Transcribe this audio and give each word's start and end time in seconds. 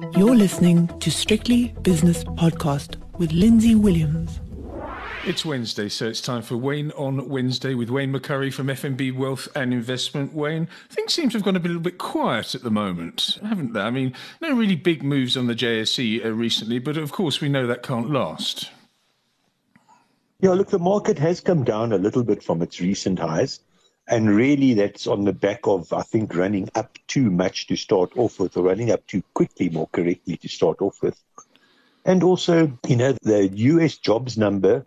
You're 0.00 0.36
listening 0.36 0.86
to 1.00 1.10
Strictly 1.10 1.74
Business 1.82 2.22
Podcast 2.22 2.96
with 3.18 3.32
Lindsay 3.32 3.74
Williams. 3.74 4.40
It's 5.26 5.44
Wednesday, 5.44 5.88
so 5.88 6.06
it's 6.06 6.20
time 6.20 6.42
for 6.42 6.56
Wayne 6.56 6.92
on 6.92 7.28
Wednesday 7.28 7.74
with 7.74 7.90
Wayne 7.90 8.12
McCurrie 8.12 8.52
from 8.52 8.68
FNB 8.68 9.16
Wealth 9.16 9.48
and 9.56 9.72
Investment. 9.72 10.32
Wayne, 10.32 10.68
things 10.88 11.14
seem 11.14 11.30
to 11.30 11.38
have 11.38 11.44
gone 11.44 11.56
a, 11.56 11.58
little 11.58 11.80
bit 11.80 11.98
quiet 11.98 12.54
at 12.54 12.62
the 12.62 12.70
moment, 12.70 13.38
haven't 13.42 13.72
they? 13.72 13.80
I 13.80 13.90
mean, 13.90 14.14
no 14.40 14.54
really 14.54 14.76
big 14.76 15.02
moves 15.02 15.36
on 15.36 15.48
the 15.48 15.54
JSE 15.54 16.24
uh, 16.24 16.30
recently, 16.30 16.78
but 16.78 16.96
of 16.96 17.10
course 17.10 17.40
we 17.40 17.48
know 17.48 17.66
that 17.66 17.82
can't 17.82 18.10
last. 18.10 18.70
Yeah, 20.40 20.50
look, 20.50 20.70
the 20.70 20.78
market 20.78 21.18
has 21.18 21.40
come 21.40 21.64
down 21.64 21.92
a 21.92 21.98
little 21.98 22.22
bit 22.22 22.42
from 22.44 22.62
its 22.62 22.80
recent 22.80 23.18
highs. 23.18 23.58
And 24.10 24.34
really, 24.34 24.72
that's 24.72 25.06
on 25.06 25.24
the 25.24 25.34
back 25.34 25.60
of, 25.64 25.92
I 25.92 26.02
think, 26.02 26.34
running 26.34 26.70
up 26.74 26.98
too 27.08 27.30
much 27.30 27.66
to 27.66 27.76
start 27.76 28.16
off 28.16 28.40
with, 28.40 28.56
or 28.56 28.62
running 28.62 28.90
up 28.90 29.06
too 29.06 29.22
quickly, 29.34 29.68
more 29.68 29.88
correctly, 29.92 30.38
to 30.38 30.48
start 30.48 30.80
off 30.80 31.02
with. 31.02 31.22
And 32.06 32.22
also, 32.22 32.72
you 32.86 32.96
know, 32.96 33.14
the 33.22 33.48
US 33.48 33.98
jobs 33.98 34.38
number 34.38 34.86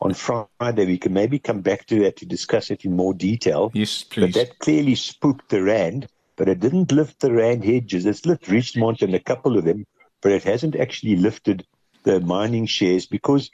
on 0.00 0.12
Friday, 0.12 0.86
we 0.86 0.98
can 0.98 1.12
maybe 1.12 1.38
come 1.38 1.60
back 1.60 1.86
to 1.86 2.00
that 2.00 2.16
to 2.16 2.26
discuss 2.26 2.70
it 2.72 2.84
in 2.84 2.96
more 2.96 3.14
detail. 3.14 3.70
Yes, 3.74 4.02
please. 4.02 4.32
But 4.32 4.34
that 4.34 4.58
clearly 4.58 4.96
spooked 4.96 5.50
the 5.50 5.62
Rand, 5.62 6.08
but 6.34 6.48
it 6.48 6.58
didn't 6.58 6.90
lift 6.90 7.20
the 7.20 7.32
Rand 7.32 7.64
hedges. 7.64 8.06
It's 8.06 8.26
lifted 8.26 8.48
Richemont 8.48 9.02
and 9.02 9.14
a 9.14 9.20
couple 9.20 9.56
of 9.56 9.64
them, 9.64 9.86
but 10.20 10.32
it 10.32 10.42
hasn't 10.42 10.74
actually 10.74 11.14
lifted 11.14 11.64
the 12.02 12.20
mining 12.20 12.66
shares 12.66 13.06
because 13.06 13.50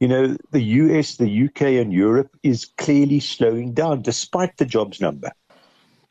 you 0.00 0.08
know, 0.08 0.36
the 0.50 0.62
US, 0.62 1.16
the 1.16 1.44
UK, 1.44 1.62
and 1.62 1.92
Europe 1.92 2.30
is 2.42 2.66
clearly 2.76 3.20
slowing 3.20 3.72
down 3.72 4.02
despite 4.02 4.56
the 4.56 4.64
jobs 4.64 5.00
number. 5.00 5.32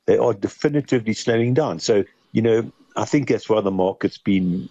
They 0.06 0.18
are 0.18 0.34
definitively 0.34 1.14
slowing 1.14 1.54
down. 1.54 1.80
So, 1.80 2.04
you 2.32 2.42
know, 2.42 2.72
I 2.96 3.06
think 3.06 3.30
that's 3.30 3.50
why 3.50 3.62
the 3.62 3.72
market's 3.72 4.18
been 4.18 4.70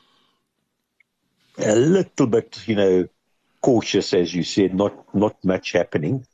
a 1.59 1.77
little 1.77 2.27
bit, 2.27 2.61
you 2.67 2.75
know, 2.75 3.09
cautious, 3.63 4.13
as 4.13 4.35
you 4.35 4.43
said, 4.43 4.75
not, 4.75 5.15
not 5.15 5.43
much 5.45 5.73
happening. 5.73 6.27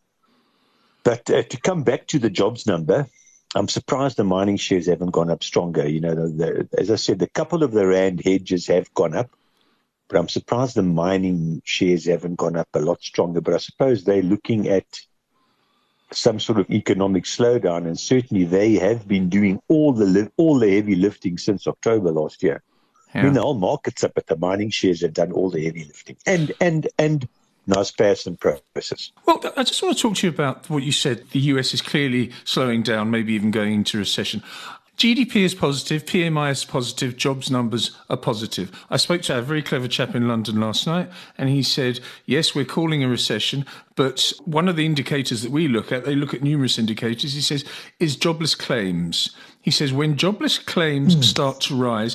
But 1.05 1.31
uh, 1.31 1.43
to 1.43 1.61
come 1.61 1.83
back 1.83 2.07
to 2.09 2.19
the 2.19 2.31
jobs 2.31 2.67
number, 2.67 3.07
I'm 3.55 3.69
surprised 3.69 4.17
the 4.17 4.25
mining 4.25 4.57
shares 4.57 4.87
haven't 4.87 5.11
gone 5.11 5.31
up 5.31 5.45
stronger. 5.45 5.87
You 5.89 6.01
know, 6.01 6.15
the, 6.15 6.29
the, 6.29 6.81
as 6.81 6.91
I 6.91 6.97
said, 6.97 7.21
a 7.23 7.27
couple 7.29 7.63
of 7.63 7.73
the 7.73 7.87
rand 7.87 8.23
hedges 8.25 8.67
have 8.69 8.93
gone 8.95 9.15
up. 9.15 9.31
But 10.13 10.19
I'm 10.19 10.29
surprised 10.29 10.75
the 10.75 10.83
mining 10.83 11.63
shares 11.65 12.05
haven't 12.05 12.37
gone 12.37 12.55
up 12.55 12.69
a 12.75 12.81
lot 12.81 13.03
stronger. 13.03 13.41
But 13.41 13.55
I 13.55 13.57
suppose 13.57 14.05
they're 14.05 14.23
looking 14.23 14.69
at 14.69 14.85
some 16.11 16.39
sort 16.39 16.61
of 16.61 16.71
economic 16.71 17.25
slowdown, 17.25 17.87
and 17.87 17.99
certainly 17.99 18.45
they 18.45 18.75
have 18.75 19.09
been 19.09 19.31
doing 19.31 19.59
all 19.69 19.95
the 19.95 20.05
li- 20.05 20.29
all 20.37 20.59
the 20.59 20.75
heavy 20.75 20.97
lifting 20.97 21.39
since 21.39 21.67
October 21.67 22.13
last 22.13 22.43
year. 22.43 22.63
Yeah. 23.15 23.23
I 23.23 23.25
mean, 23.25 23.33
the 23.33 23.41
whole 23.41 23.55
market's 23.55 24.05
up, 24.05 24.13
but 24.15 24.27
the 24.27 24.37
mining 24.37 24.69
shares 24.69 25.01
have 25.01 25.15
done 25.15 25.33
all 25.33 25.49
the 25.49 25.65
heavy 25.65 25.85
lifting, 25.85 26.19
and 26.27 26.53
and 26.61 26.89
and 26.99 27.27
Naspers 27.67 28.27
and 28.27 28.39
Prosus. 28.39 29.13
Well, 29.25 29.41
I 29.57 29.63
just 29.63 29.83
want 29.83 29.97
to 29.97 30.03
talk 30.03 30.17
to 30.17 30.27
you 30.27 30.31
about 30.31 30.69
what 30.69 30.83
you 30.83 30.93
said. 30.93 31.25
The 31.31 31.41
US 31.41 31.73
is 31.73 31.81
clearly 31.81 32.33
slowing 32.45 32.83
down, 32.83 33.11
maybe 33.11 33.33
even 33.33 33.51
going 33.51 33.73
into 33.73 33.97
recession. 33.97 34.43
GDP 34.97 35.37
is 35.37 35.55
positive, 35.55 36.05
PMI 36.05 36.51
is 36.51 36.65
positive, 36.65 37.17
jobs 37.17 37.51
numbers 37.51 37.97
are 38.11 38.17
positive. 38.17 38.71
I 38.91 38.99
spoke 38.99 39.23
to 39.23 39.39
a 39.39 39.43
very 39.43 39.63
clever 39.63 39.89
chap 39.89 40.15
in 40.15 40.29
London 40.29 40.61
last 40.61 40.87
night, 40.87 41.11
and 41.39 41.49
he 41.49 41.63
said, 41.63 41.99
Yes, 42.27 42.55
we're 42.55 42.65
calling 42.65 43.03
a 43.03 43.09
recession, 43.09 43.65
but 43.97 44.33
one 44.45 44.69
of 44.69 44.77
the 44.77 44.87
indicators 44.87 45.43
that 45.43 45.51
we 45.51 45.67
look 45.67 45.91
at, 45.93 46.05
they 46.05 46.15
look 46.15 46.35
at 46.35 46.43
numerous 46.43 46.79
indicators, 46.79 47.33
he 47.33 47.41
says, 47.41 47.65
is 47.99 48.17
jobless 48.17 48.55
claims. 48.55 49.31
He 49.63 49.71
says, 49.71 49.93
When 49.93 50.17
jobless 50.17 50.59
claims 50.59 51.17
mm. 51.17 51.25
start 51.25 51.61
to 51.63 51.75
rise, 51.75 52.15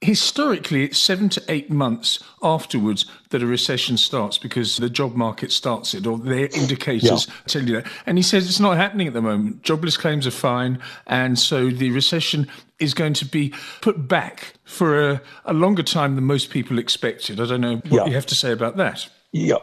historically 0.00 0.84
it's 0.84 0.98
seven 0.98 1.28
to 1.30 1.42
eight 1.48 1.70
months 1.70 2.22
afterwards 2.42 3.06
that 3.30 3.42
a 3.42 3.46
recession 3.46 3.96
starts 3.96 4.36
because 4.36 4.76
the 4.76 4.90
job 4.90 5.14
market 5.14 5.50
starts 5.50 5.94
it 5.94 6.06
or 6.06 6.18
their 6.18 6.48
indicators 6.54 7.26
yeah. 7.26 7.34
tell 7.46 7.62
you 7.62 7.76
that. 7.76 7.86
And 8.04 8.18
he 8.18 8.22
says 8.22 8.46
it's 8.46 8.60
not 8.60 8.76
happening 8.76 9.06
at 9.06 9.14
the 9.14 9.22
moment. 9.22 9.62
Jobless 9.62 9.96
claims 9.96 10.26
are 10.26 10.32
fine. 10.32 10.78
And 11.06 11.38
so 11.38 11.70
the 11.70 11.90
recession 11.90 12.46
is 12.78 12.92
going 12.92 13.14
to 13.14 13.24
be 13.24 13.54
put 13.80 14.06
back 14.06 14.54
for 14.64 15.10
a, 15.10 15.22
a 15.46 15.54
longer 15.54 15.82
time 15.82 16.14
than 16.14 16.24
most 16.24 16.50
people 16.50 16.78
expected. 16.78 17.40
I 17.40 17.46
don't 17.46 17.62
know 17.62 17.76
what 17.76 17.92
yeah. 17.92 18.04
you 18.06 18.14
have 18.14 18.26
to 18.26 18.34
say 18.34 18.52
about 18.52 18.76
that. 18.76 19.08
Yeah. 19.32 19.56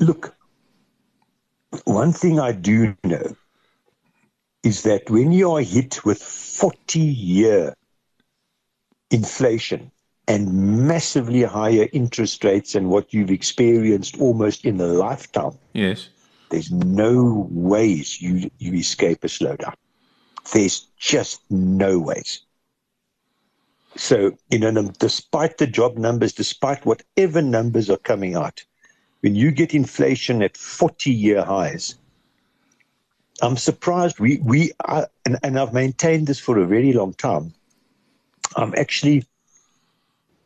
Look 0.00 0.34
one 1.84 2.12
thing 2.12 2.38
i 2.38 2.52
do 2.52 2.96
know 3.04 3.36
is 4.62 4.82
that 4.82 5.10
when 5.10 5.32
you 5.32 5.50
are 5.52 5.60
hit 5.60 6.04
with 6.04 6.22
40 6.22 7.00
year 7.00 7.74
inflation 9.12 9.90
and 10.28 10.86
massively 10.86 11.42
higher 11.42 11.88
interest 11.92 12.44
rates 12.44 12.72
than 12.72 12.88
what 12.88 13.12
you've 13.12 13.30
experienced 13.30 14.18
almost 14.20 14.64
in 14.64 14.80
a 14.80 14.86
lifetime. 14.86 15.58
Yes. 15.72 16.08
There's 16.50 16.70
no 16.70 17.48
ways 17.50 18.20
you 18.20 18.50
you 18.58 18.74
escape 18.74 19.24
a 19.24 19.28
slowdown. 19.28 19.74
There's 20.52 20.86
just 20.98 21.40
no 21.50 21.98
ways. 21.98 22.40
So, 23.96 24.36
you 24.50 24.58
know, 24.58 24.90
despite 24.98 25.58
the 25.58 25.66
job 25.66 25.98
numbers, 25.98 26.32
despite 26.32 26.86
whatever 26.86 27.42
numbers 27.42 27.90
are 27.90 27.98
coming 27.98 28.34
out, 28.36 28.64
when 29.20 29.34
you 29.34 29.50
get 29.50 29.74
inflation 29.74 30.42
at 30.42 30.56
40 30.56 31.10
year 31.10 31.42
highs, 31.42 31.94
I'm 33.42 33.56
surprised 33.56 34.18
we, 34.18 34.38
we 34.38 34.72
are, 34.84 35.08
and, 35.26 35.38
and 35.42 35.58
I've 35.58 35.74
maintained 35.74 36.26
this 36.26 36.38
for 36.38 36.58
a 36.58 36.66
very 36.66 36.92
long 36.92 37.12
time 37.14 37.54
I'm 38.56 38.74
actually, 38.76 39.24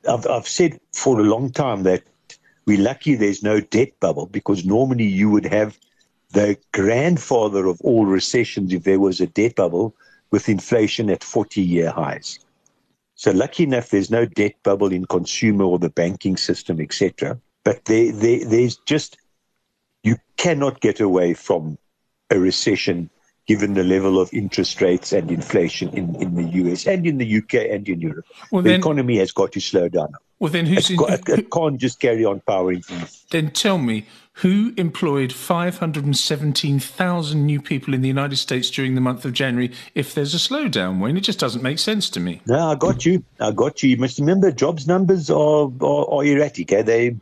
I've, 0.08 0.26
I've 0.26 0.48
said 0.48 0.80
for 0.92 1.18
a 1.20 1.24
long 1.24 1.50
time 1.50 1.82
that 1.84 2.02
we're 2.66 2.80
lucky 2.80 3.14
there's 3.14 3.42
no 3.42 3.60
debt 3.60 3.98
bubble 4.00 4.26
because 4.26 4.64
normally 4.64 5.04
you 5.04 5.30
would 5.30 5.46
have 5.46 5.78
the 6.32 6.56
grandfather 6.72 7.66
of 7.66 7.80
all 7.82 8.06
recessions 8.06 8.72
if 8.72 8.82
there 8.84 9.00
was 9.00 9.20
a 9.20 9.26
debt 9.26 9.54
bubble 9.54 9.94
with 10.30 10.48
inflation 10.48 11.08
at 11.08 11.22
40 11.22 11.62
year 11.62 11.90
highs. 11.90 12.38
So 13.14 13.30
lucky 13.30 13.62
enough, 13.62 13.90
there's 13.90 14.10
no 14.10 14.26
debt 14.26 14.54
bubble 14.62 14.92
in 14.92 15.06
consumer 15.06 15.64
or 15.64 15.78
the 15.78 15.88
banking 15.88 16.36
system, 16.36 16.80
etc. 16.80 17.38
But 17.64 17.84
there, 17.86 18.12
there, 18.12 18.44
there's 18.44 18.76
just 18.76 19.16
you 20.02 20.16
cannot 20.36 20.80
get 20.80 21.00
away 21.00 21.34
from 21.34 21.78
a 22.30 22.38
recession 22.38 23.08
given 23.46 23.74
the 23.74 23.84
level 23.84 24.18
of 24.20 24.32
interest 24.32 24.80
rates 24.80 25.12
and 25.12 25.30
inflation 25.30 25.90
in, 25.90 26.16
in 26.16 26.34
the 26.34 26.42
US 26.64 26.84
and 26.86 27.06
in 27.06 27.18
the 27.18 27.38
UK 27.38 27.54
and 27.70 27.88
in 27.88 28.00
Europe. 28.00 28.26
Well, 28.50 28.62
the 28.62 28.70
then, 28.70 28.80
economy 28.80 29.18
has 29.18 29.30
got 29.32 29.52
to 29.52 29.60
slow 29.60 29.88
down. 29.88 30.14
Well, 30.38 30.52
then 30.52 30.66
who's 30.66 30.90
in, 30.90 30.98
it 31.00 31.50
can't 31.50 31.78
just 31.78 31.98
carry 32.00 32.22
on 32.24 32.40
powering 32.40 32.82
through. 32.82 33.06
Then 33.30 33.52
tell 33.52 33.78
me, 33.78 34.06
who 34.40 34.74
employed 34.76 35.32
517,000 35.32 37.46
new 37.46 37.62
people 37.62 37.94
in 37.94 38.02
the 38.02 38.08
United 38.08 38.36
States 38.36 38.70
during 38.70 38.94
the 38.94 39.00
month 39.00 39.24
of 39.24 39.32
January 39.32 39.72
if 39.94 40.14
there's 40.14 40.34
a 40.34 40.38
slowdown, 40.38 41.00
Wayne? 41.00 41.16
It 41.16 41.22
just 41.22 41.38
doesn't 41.38 41.62
make 41.62 41.78
sense 41.78 42.10
to 42.10 42.20
me. 42.20 42.42
No, 42.46 42.72
I 42.72 42.74
got 42.74 43.06
you. 43.06 43.24
I 43.40 43.52
got 43.52 43.82
you. 43.82 43.88
You 43.90 43.96
must 43.96 44.18
remember 44.18 44.52
jobs 44.52 44.86
numbers 44.86 45.30
are, 45.30 45.72
are, 45.80 46.10
are 46.10 46.24
erratic. 46.24 46.70
Eh? 46.70 46.82
They, 46.82 47.16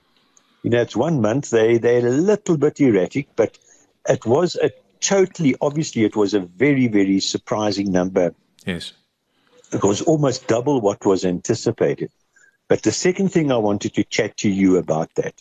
you 0.64 0.70
know, 0.70 0.80
it's 0.80 0.96
one 0.96 1.20
month. 1.20 1.50
They, 1.50 1.78
they're 1.78 2.04
a 2.04 2.10
little 2.10 2.56
bit 2.56 2.80
erratic, 2.80 3.28
but 3.36 3.58
it 4.08 4.26
was 4.26 4.56
a 4.56 4.72
totally, 5.04 5.54
obviously, 5.60 6.04
it 6.04 6.16
was 6.16 6.34
a 6.34 6.40
very, 6.40 6.88
very 6.88 7.20
surprising 7.20 7.92
number. 7.92 8.34
Yes. 8.64 8.92
It 9.72 9.82
was 9.82 10.00
almost 10.02 10.46
double 10.46 10.80
what 10.80 11.04
was 11.04 11.24
anticipated. 11.24 12.10
But 12.68 12.82
the 12.82 12.92
second 12.92 13.28
thing 13.28 13.52
I 13.52 13.58
wanted 13.58 13.94
to 13.94 14.04
chat 14.04 14.36
to 14.38 14.48
you 14.48 14.78
about 14.78 15.14
that, 15.16 15.34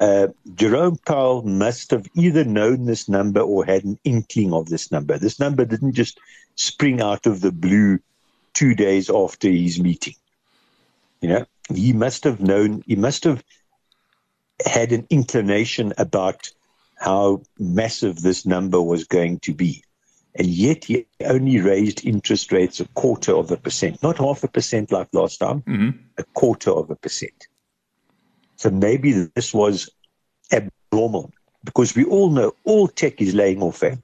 uh, 0.00 0.28
Jerome 0.54 0.96
Powell 1.04 1.42
must 1.42 1.90
have 1.90 2.06
either 2.14 2.44
known 2.44 2.86
this 2.86 3.08
number 3.08 3.40
or 3.40 3.64
had 3.64 3.84
an 3.84 3.98
inkling 4.04 4.54
of 4.54 4.68
this 4.68 4.90
number. 4.90 5.18
This 5.18 5.38
number 5.38 5.64
didn't 5.64 5.92
just 5.92 6.18
spring 6.54 7.02
out 7.02 7.26
of 7.26 7.40
the 7.40 7.52
blue 7.52 7.98
two 8.54 8.74
days 8.74 9.10
after 9.10 9.50
his 9.50 9.78
meeting. 9.78 10.14
You 11.20 11.28
know, 11.28 11.46
he 11.74 11.92
must 11.92 12.24
have 12.24 12.40
known, 12.40 12.82
he 12.86 12.96
must 12.96 13.24
have 13.24 13.44
had 14.64 14.92
an 14.92 15.06
inclination 15.10 15.92
about 15.98 16.50
how 16.98 17.42
massive 17.58 18.22
this 18.22 18.44
number 18.44 18.80
was 18.80 19.04
going 19.04 19.38
to 19.40 19.54
be. 19.54 19.82
And 20.34 20.46
yet 20.46 20.84
he 20.84 21.06
only 21.24 21.60
raised 21.60 22.06
interest 22.06 22.52
rates 22.52 22.80
a 22.80 22.88
quarter 22.88 23.34
of 23.34 23.50
a 23.50 23.56
percent, 23.56 24.02
not 24.02 24.18
half 24.18 24.44
a 24.44 24.48
percent 24.48 24.92
like 24.92 25.08
last 25.12 25.38
time, 25.38 25.62
mm-hmm. 25.62 25.98
a 26.16 26.24
quarter 26.34 26.70
of 26.70 26.90
a 26.90 26.96
percent. 26.96 27.48
So 28.56 28.70
maybe 28.70 29.12
this 29.34 29.54
was 29.54 29.88
abnormal 30.52 31.32
because 31.64 31.94
we 31.94 32.04
all 32.04 32.30
know 32.30 32.54
all 32.64 32.88
tech 32.88 33.20
is 33.20 33.34
laying 33.34 33.62
off. 33.62 33.82
Eh? 33.82 33.96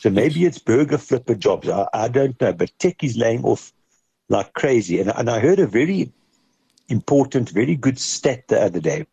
So 0.00 0.10
maybe 0.10 0.44
it's 0.44 0.58
burger 0.58 0.98
flipper 0.98 1.34
jobs. 1.34 1.68
I, 1.68 1.86
I, 1.92 2.08
don't 2.08 2.40
know, 2.40 2.52
but 2.52 2.70
tech 2.78 3.02
is 3.02 3.16
laying 3.16 3.44
off 3.44 3.72
like 4.28 4.52
crazy. 4.54 5.00
And, 5.00 5.12
and 5.16 5.28
I 5.28 5.40
heard 5.40 5.58
a 5.58 5.66
very 5.66 6.12
important, 6.88 7.50
very 7.50 7.76
good 7.76 7.98
stat 7.98 8.48
the 8.48 8.60
other 8.60 8.80
day. 8.80 9.06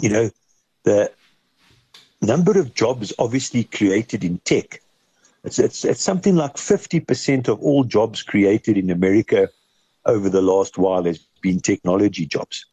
You 0.00 0.08
know, 0.10 0.30
the 0.84 1.12
number 2.26 2.58
of 2.58 2.74
jobs 2.74 3.12
obviously 3.18 3.64
created 3.64 4.24
in 4.24 4.38
tech. 4.38 4.80
It's, 5.44 5.58
it's, 5.58 5.84
it's 5.84 6.02
something 6.02 6.36
like 6.36 6.54
50% 6.54 7.48
of 7.48 7.60
all 7.60 7.84
jobs 7.84 8.22
created 8.22 8.76
in 8.76 8.90
America 8.90 9.48
over 10.04 10.28
the 10.28 10.42
last 10.42 10.78
while 10.78 11.04
has 11.04 11.18
been 11.40 11.60
technology 11.60 12.26
jobs. 12.26 12.66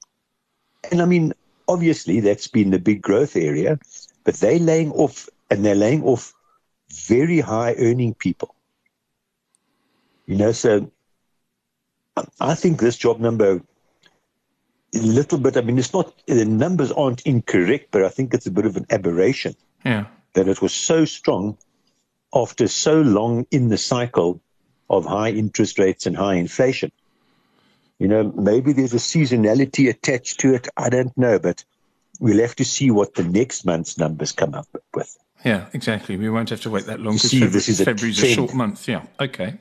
And 0.92 1.02
I 1.02 1.06
mean, 1.06 1.34
obviously, 1.68 2.20
that's 2.20 2.48
been 2.48 2.72
the 2.72 2.80
big 2.80 3.02
growth 3.02 3.36
area, 3.36 3.80
but 4.24 4.36
they're 4.36 4.60
laying 4.60 4.92
off, 4.92 5.30
and 5.50 5.64
they're 5.64 5.76
laying 5.76 6.04
off 6.04 6.34
very 6.92 7.40
high 7.40 7.76
earning 7.78 8.14
people. 8.14 8.56
You 10.26 10.38
know, 10.38 10.52
so 10.52 10.92
I 12.40 12.56
think 12.56 12.80
this 12.80 12.98
job 12.98 13.20
number 13.20 13.62
a 14.96 15.02
little 15.02 15.38
bit. 15.38 15.58
I 15.58 15.62
mean, 15.62 15.78
it's 15.78 15.94
not 15.94 16.14
the 16.26 16.46
numbers 16.46 16.92
aren't 16.92 17.22
incorrect, 17.22 17.90
but 17.92 18.04
I 18.04 18.10
think 18.10 18.34
it's 18.34 18.46
a 18.46 18.52
bit 18.52 18.66
of 18.66 18.78
an 18.78 18.86
aberration. 18.90 19.56
Yeah. 19.84 20.06
That 20.34 20.48
it 20.48 20.62
was 20.62 20.74
so 20.74 21.06
strong 21.06 21.58
after 22.34 22.68
so 22.68 23.02
long 23.02 23.46
in 23.52 23.70
the 23.70 23.78
cycle 23.78 24.42
of 24.90 25.06
high 25.06 25.30
interest 25.30 25.80
rates 25.80 26.06
and 26.06 26.16
high 26.16 26.36
inflation. 26.36 26.92
You 28.00 28.10
know, 28.10 28.24
maybe 28.36 28.74
there's 28.74 28.94
a 28.94 28.98
seasonality 28.98 29.90
attached 29.90 30.42
to 30.42 30.54
it. 30.54 30.68
I 30.76 30.90
don't 30.90 31.18
know, 31.18 31.40
but 31.40 31.64
we'll 32.20 32.42
have 32.42 32.56
to 32.58 32.66
see 32.66 32.92
what 32.92 33.14
the 33.16 33.24
next 33.24 33.66
month's 33.66 33.98
numbers 33.98 34.34
come 34.34 34.54
up 34.54 34.68
with. 34.94 35.18
Yeah, 35.44 35.68
exactly. 35.74 36.18
We 36.18 36.30
won't 36.30 36.50
have 36.50 36.62
to 36.62 36.72
wait 36.72 36.86
that 36.86 37.00
long 37.00 37.16
because 37.16 37.32
February, 37.32 37.52
this 37.52 37.70
is 37.70 37.80
a 37.80 37.86
February's 37.86 38.24
a 38.24 38.34
short 38.34 38.56
month. 38.56 38.88
Yeah. 38.88 39.04
Okay. 39.20 39.56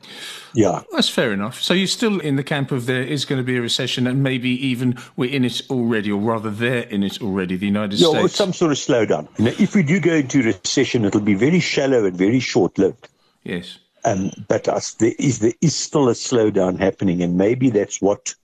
Yeah. 0.55 0.83
That's 0.93 1.11
fair 1.11 1.31
enough. 1.31 1.61
So 1.61 1.75
you're 1.75 1.87
still 1.87 2.21
in 2.21 2.37
the 2.37 2.43
camp 2.45 2.71
of 2.73 2.87
there 2.87 3.03
is 3.03 3.27
going 3.27 3.39
to 3.39 3.45
be 3.45 3.59
a 3.59 3.61
recession, 3.61 4.07
and 4.07 4.23
maybe 4.23 4.49
even 4.67 4.97
we're 5.17 5.31
in 5.31 5.45
it 5.45 5.61
already, 5.69 6.11
or 6.11 6.21
rather 6.21 6.51
they're 6.51 6.85
in 6.85 7.03
it 7.03 7.21
already. 7.21 7.57
The 7.57 7.67
United 7.67 7.99
Yeah, 7.99 8.09
or 8.09 8.21
States. 8.21 8.35
some 8.37 8.53
sort 8.55 8.73
of 8.73 8.79
slowdown. 8.79 9.29
You 9.39 9.45
know, 9.47 9.55
if 9.59 9.75
we 9.75 9.83
do 9.83 10.01
go 10.01 10.15
into 10.15 10.43
recession, 10.43 11.05
it'll 11.05 11.21
be 11.21 11.35
very 11.35 11.61
shallow 11.61 12.07
and 12.07 12.17
very 12.17 12.41
short 12.41 12.79
lived. 12.79 13.09
Yes. 13.43 13.79
Um, 14.07 14.31
but 14.49 14.69
us, 14.69 14.95
there, 14.95 15.13
is, 15.19 15.41
there 15.41 15.53
is 15.61 15.75
still 15.75 16.09
a 16.09 16.13
slowdown 16.13 16.79
happening, 16.79 17.23
and 17.23 17.37
maybe 17.37 17.69
that's 17.69 18.01
what 18.01 18.35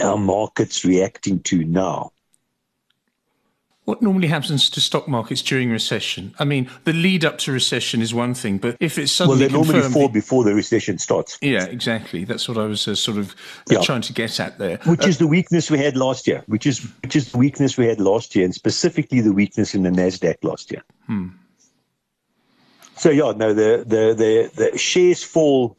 our 0.00 0.16
market's 0.16 0.84
reacting 0.84 1.40
to 1.40 1.64
now. 1.64 2.12
What 3.90 4.02
normally 4.02 4.28
happens 4.28 4.70
to 4.70 4.80
stock 4.80 5.08
markets 5.08 5.42
during 5.42 5.68
recession? 5.72 6.32
I 6.38 6.44
mean, 6.44 6.70
the 6.84 6.92
lead 6.92 7.24
up 7.24 7.38
to 7.38 7.50
recession 7.50 8.00
is 8.00 8.14
one 8.14 8.34
thing, 8.34 8.58
but 8.58 8.76
if 8.78 8.98
it's 8.98 9.10
suddenly 9.10 9.40
Well, 9.40 9.48
they 9.48 9.52
normally 9.52 9.72
confirmed, 9.80 9.94
fall 9.94 10.08
before 10.08 10.44
the 10.44 10.54
recession 10.54 10.96
starts, 10.98 11.36
yeah, 11.42 11.64
exactly. 11.64 12.22
That's 12.24 12.48
what 12.48 12.56
I 12.56 12.66
was 12.66 12.86
uh, 12.86 12.94
sort 12.94 13.18
of 13.18 13.32
uh, 13.68 13.74
Yeah. 13.74 13.80
trying 13.80 14.02
to 14.02 14.12
get 14.12 14.38
at 14.38 14.58
there. 14.58 14.78
which 14.84 15.08
is 15.08 15.18
the 15.18 15.26
weakness 15.26 15.72
we 15.72 15.78
had 15.78 15.96
last 15.96 16.28
year, 16.28 16.44
which 16.46 16.66
is 16.66 16.86
which 17.02 17.16
is 17.16 17.32
the 17.32 17.38
weakness 17.38 17.76
we 17.76 17.86
had 17.88 17.98
last 17.98 18.36
year, 18.36 18.44
and 18.44 18.54
specifically 18.54 19.20
the 19.20 19.32
weakness 19.32 19.74
in 19.74 19.82
the 19.82 19.90
Nasdaq 19.90 20.36
last 20.44 20.70
year. 20.70 20.84
So 22.96 23.10
yeah, 23.10 23.32
no, 23.36 23.52
the, 23.52 23.82
the 23.84 24.14
the 24.14 24.50
the 24.70 24.78
shares 24.78 25.24
fall 25.24 25.76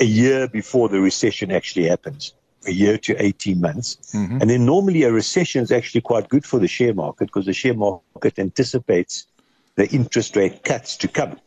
a 0.00 0.04
year 0.04 0.48
before 0.48 0.88
the 0.88 0.98
recession 1.00 1.52
actually 1.52 1.86
happens, 1.86 2.32
a 2.68 2.72
year 2.72 2.96
to 2.98 3.12
eighteen 3.22 3.60
months, 3.60 3.98
and 4.14 4.48
then 4.50 4.64
normally 4.64 5.02
a 5.02 5.12
recession 5.12 5.62
is 5.62 5.72
actually 5.72 6.02
quite 6.02 6.28
good 6.28 6.44
for 6.44 6.58
the 6.60 6.68
share 6.68 6.94
market 6.94 7.26
because 7.26 7.46
the 7.46 7.52
share 7.52 7.74
market 7.74 8.38
anticipates 8.38 9.26
the 9.74 9.88
interest 9.88 10.36
rate 10.36 10.62
cuts 10.64 10.96
to 10.98 11.08
come. 11.08 11.40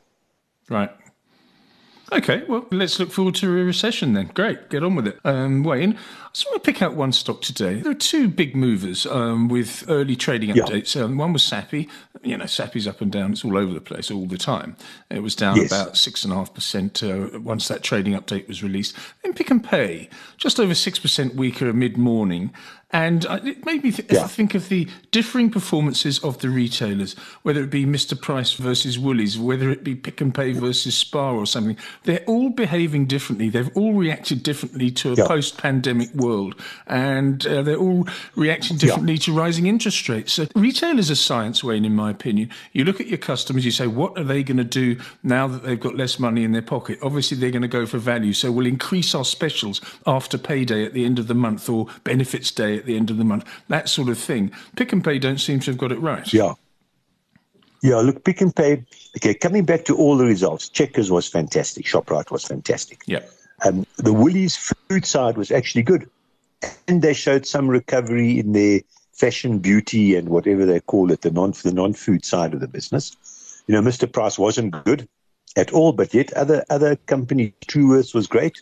Right. 0.69 0.91
Okay, 2.13 2.43
well, 2.49 2.65
let's 2.71 2.99
look 2.99 3.09
forward 3.11 3.35
to 3.35 3.47
a 3.47 3.63
recession 3.63 4.13
then. 4.13 4.31
Great, 4.33 4.69
get 4.69 4.83
on 4.83 4.95
with 4.95 5.07
it. 5.07 5.17
Um, 5.23 5.63
Wayne, 5.63 5.97
just 6.33 6.45
want 6.49 6.63
to 6.63 6.71
pick 6.71 6.81
out 6.81 6.93
one 6.95 7.11
stock 7.11 7.41
today. 7.41 7.81
There 7.81 7.91
are 7.91 7.95
two 7.95 8.27
big 8.29 8.55
movers 8.55 9.05
um, 9.05 9.47
with 9.49 9.83
early 9.89 10.15
trading 10.15 10.49
Yeah. 10.55 10.63
updates. 10.63 10.99
Um, 11.01 11.17
one 11.17 11.33
was 11.33 11.43
Sappi. 11.43 11.89
You 12.23 12.37
know, 12.37 12.45
Sappi's 12.45 12.87
up 12.87 13.01
and 13.01 13.11
down. 13.11 13.31
It's 13.33 13.43
all 13.43 13.57
over 13.57 13.73
the 13.73 13.81
place 13.81 14.09
all 14.11 14.25
the 14.27 14.37
time. 14.37 14.75
It 15.09 15.23
was 15.23 15.35
down 15.35 15.57
Yes. 15.57 15.71
about 15.71 15.93
6.5% 15.97 17.35
uh, 17.35 17.39
once 17.39 17.67
that 17.67 17.83
trading 17.83 18.13
update 18.13 18.47
was 18.47 18.63
released. 18.63 18.95
Then 19.23 19.33
Pick 19.33 19.51
n 19.51 19.59
Pay, 19.59 20.09
just 20.37 20.59
over 20.59 20.73
6% 20.73 21.35
weaker 21.35 21.73
mid-morning. 21.73 22.51
And 22.93 23.23
it 23.45 23.65
made 23.65 23.85
me 23.85 23.91
th- 23.93 24.11
Yeah. 24.11 24.27
think 24.27 24.53
of 24.53 24.67
the 24.67 24.85
differing 25.11 25.49
performances 25.49 26.19
of 26.19 26.39
the 26.39 26.49
retailers, 26.49 27.13
whether 27.41 27.63
it 27.63 27.69
be 27.69 27.85
Mr. 27.85 28.19
Price 28.19 28.51
versus 28.51 28.99
Woolies, 28.99 29.39
whether 29.39 29.69
it 29.69 29.81
be 29.81 29.95
Pick 29.95 30.21
n 30.21 30.33
Pay 30.33 30.51
versus 30.51 30.93
Spar 30.97 31.35
or 31.35 31.45
something. 31.45 31.77
They're 32.03 32.23
all 32.27 32.49
behaving 32.49 33.05
differently. 33.05 33.47
They've 33.47 33.71
all 33.75 33.93
reacted 33.93 34.43
differently 34.43 34.91
to 34.91 35.13
a 35.13 35.15
Yeah. 35.15 35.25
post 35.27 35.57
pandemic 35.57 36.09
world. 36.21 36.55
And 36.87 37.45
uh, 37.45 37.61
they're 37.61 37.77
all 37.77 38.07
reacting 38.35 38.77
differently 38.77 39.17
to 39.19 39.33
rising 39.33 39.67
interest 39.67 40.07
rates. 40.07 40.33
So 40.33 40.47
retailers 40.55 41.11
are 41.11 41.15
science, 41.15 41.63
Wayne, 41.63 41.85
in 41.85 41.95
my 41.95 42.11
opinion. 42.11 42.49
You 42.73 42.85
look 42.85 43.01
at 43.01 43.07
your 43.07 43.17
customers, 43.17 43.65
you 43.65 43.71
say, 43.71 43.87
what 43.87 44.17
are 44.17 44.23
they 44.23 44.43
going 44.43 44.57
to 44.57 44.63
do 44.63 44.97
now 45.23 45.47
that 45.47 45.63
they've 45.63 45.79
got 45.79 45.95
less 45.95 46.19
money 46.19 46.43
in 46.43 46.51
their 46.51 46.61
pocket? 46.61 46.99
Obviously, 47.01 47.37
they're 47.37 47.51
going 47.51 47.61
to 47.61 47.67
go 47.67 47.85
for 47.85 47.97
value. 47.97 48.33
So 48.33 48.51
we'll 48.51 48.67
increase 48.67 49.13
our 49.15 49.25
specials 49.25 49.81
after 50.05 50.37
payday 50.37 50.85
at 50.85 50.93
the 50.93 51.05
end 51.05 51.19
of 51.19 51.27
the 51.27 51.33
month 51.33 51.69
or 51.69 51.87
benefits 52.03 52.51
day 52.51 52.77
at 52.77 52.85
the 52.85 52.95
end 52.95 53.09
of 53.09 53.17
the 53.17 53.23
month, 53.23 53.45
that 53.67 53.89
sort 53.89 54.09
of 54.09 54.17
thing. 54.17 54.51
Pick 54.75 54.93
n 54.93 55.01
Pay 55.01 55.19
don't 55.19 55.39
seem 55.39 55.59
to 55.61 55.71
have 55.71 55.77
got 55.77 55.91
it 55.91 55.99
right. 55.99 56.31
Yeah. 56.33 56.53
Yeah, 57.81 57.97
look, 57.97 58.23
Pick 58.23 58.41
n 58.41 58.51
Pay. 58.51 58.85
Okay, 59.17 59.33
coming 59.33 59.65
back 59.65 59.85
to 59.85 59.97
all 59.97 60.17
the 60.17 60.25
results, 60.25 60.69
Checkers 60.69 61.11
was 61.11 61.27
fantastic. 61.27 61.85
Shoprite 61.85 62.31
was 62.31 62.45
fantastic. 62.45 63.01
Yeah. 63.07 63.21
Um, 63.63 63.85
the 63.97 64.13
Woolies 64.13 64.55
food 64.55 65.05
side 65.05 65.37
was 65.37 65.51
actually 65.51 65.83
good. 65.83 66.09
And 66.87 67.01
they 67.01 67.13
showed 67.13 67.45
some 67.45 67.67
recovery 67.67 68.39
in 68.39 68.53
their 68.53 68.81
fashion, 69.13 69.59
beauty, 69.59 70.15
and 70.15 70.29
whatever 70.29 70.65
they 70.65 70.79
call 70.79 71.11
it, 71.11 71.21
the 71.21 71.31
non 71.31 71.51
the 71.51 71.97
food 71.97 72.25
side 72.25 72.53
of 72.53 72.59
the 72.59 72.67
business. 72.67 73.15
You 73.67 73.73
know, 73.75 73.81
Mr. 73.81 74.11
Price 74.11 74.37
wasn't 74.37 74.83
good 74.83 75.07
at 75.55 75.71
all, 75.73 75.93
but 75.93 76.13
yet 76.13 76.33
other 76.33 76.63
other 76.69 76.95
companies, 76.95 77.53
Truworths 77.67 78.13
was 78.13 78.27
great. 78.27 78.61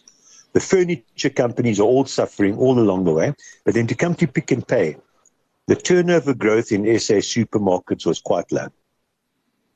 The 0.53 0.59
furniture 0.59 1.29
companies 1.29 1.79
are 1.79 1.83
all 1.83 2.05
suffering 2.05 2.57
all 2.57 2.79
along 2.79 3.05
the 3.05 3.13
way. 3.13 3.33
But 3.65 3.75
then 3.75 3.87
to 3.87 3.95
come 3.95 4.15
to 4.15 4.27
Pick 4.27 4.51
n 4.51 4.61
Pay, 4.61 4.97
the 5.67 5.75
turnover 5.75 6.33
growth 6.33 6.71
in 6.71 6.85
SA 6.99 7.21
supermarkets 7.21 8.05
was 8.05 8.19
quite 8.19 8.51
low. 8.51 8.67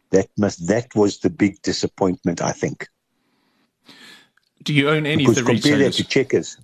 That 0.09 0.29
must 0.37 0.67
that 0.67 0.95
was 0.95 1.19
the 1.19 1.29
big 1.29 1.61
disappointment, 1.61 2.41
I 2.41 2.51
think. 2.51 2.87
Do 4.63 4.73
you 4.73 4.89
own 4.89 5.05
any 5.05 5.23
Because 5.23 5.37
of 5.39 5.45
the 5.45 5.51
compare 5.53 5.71
that 5.71 5.77
retailers? 5.77 5.95
to 5.97 6.03
Checkers. 6.05 6.57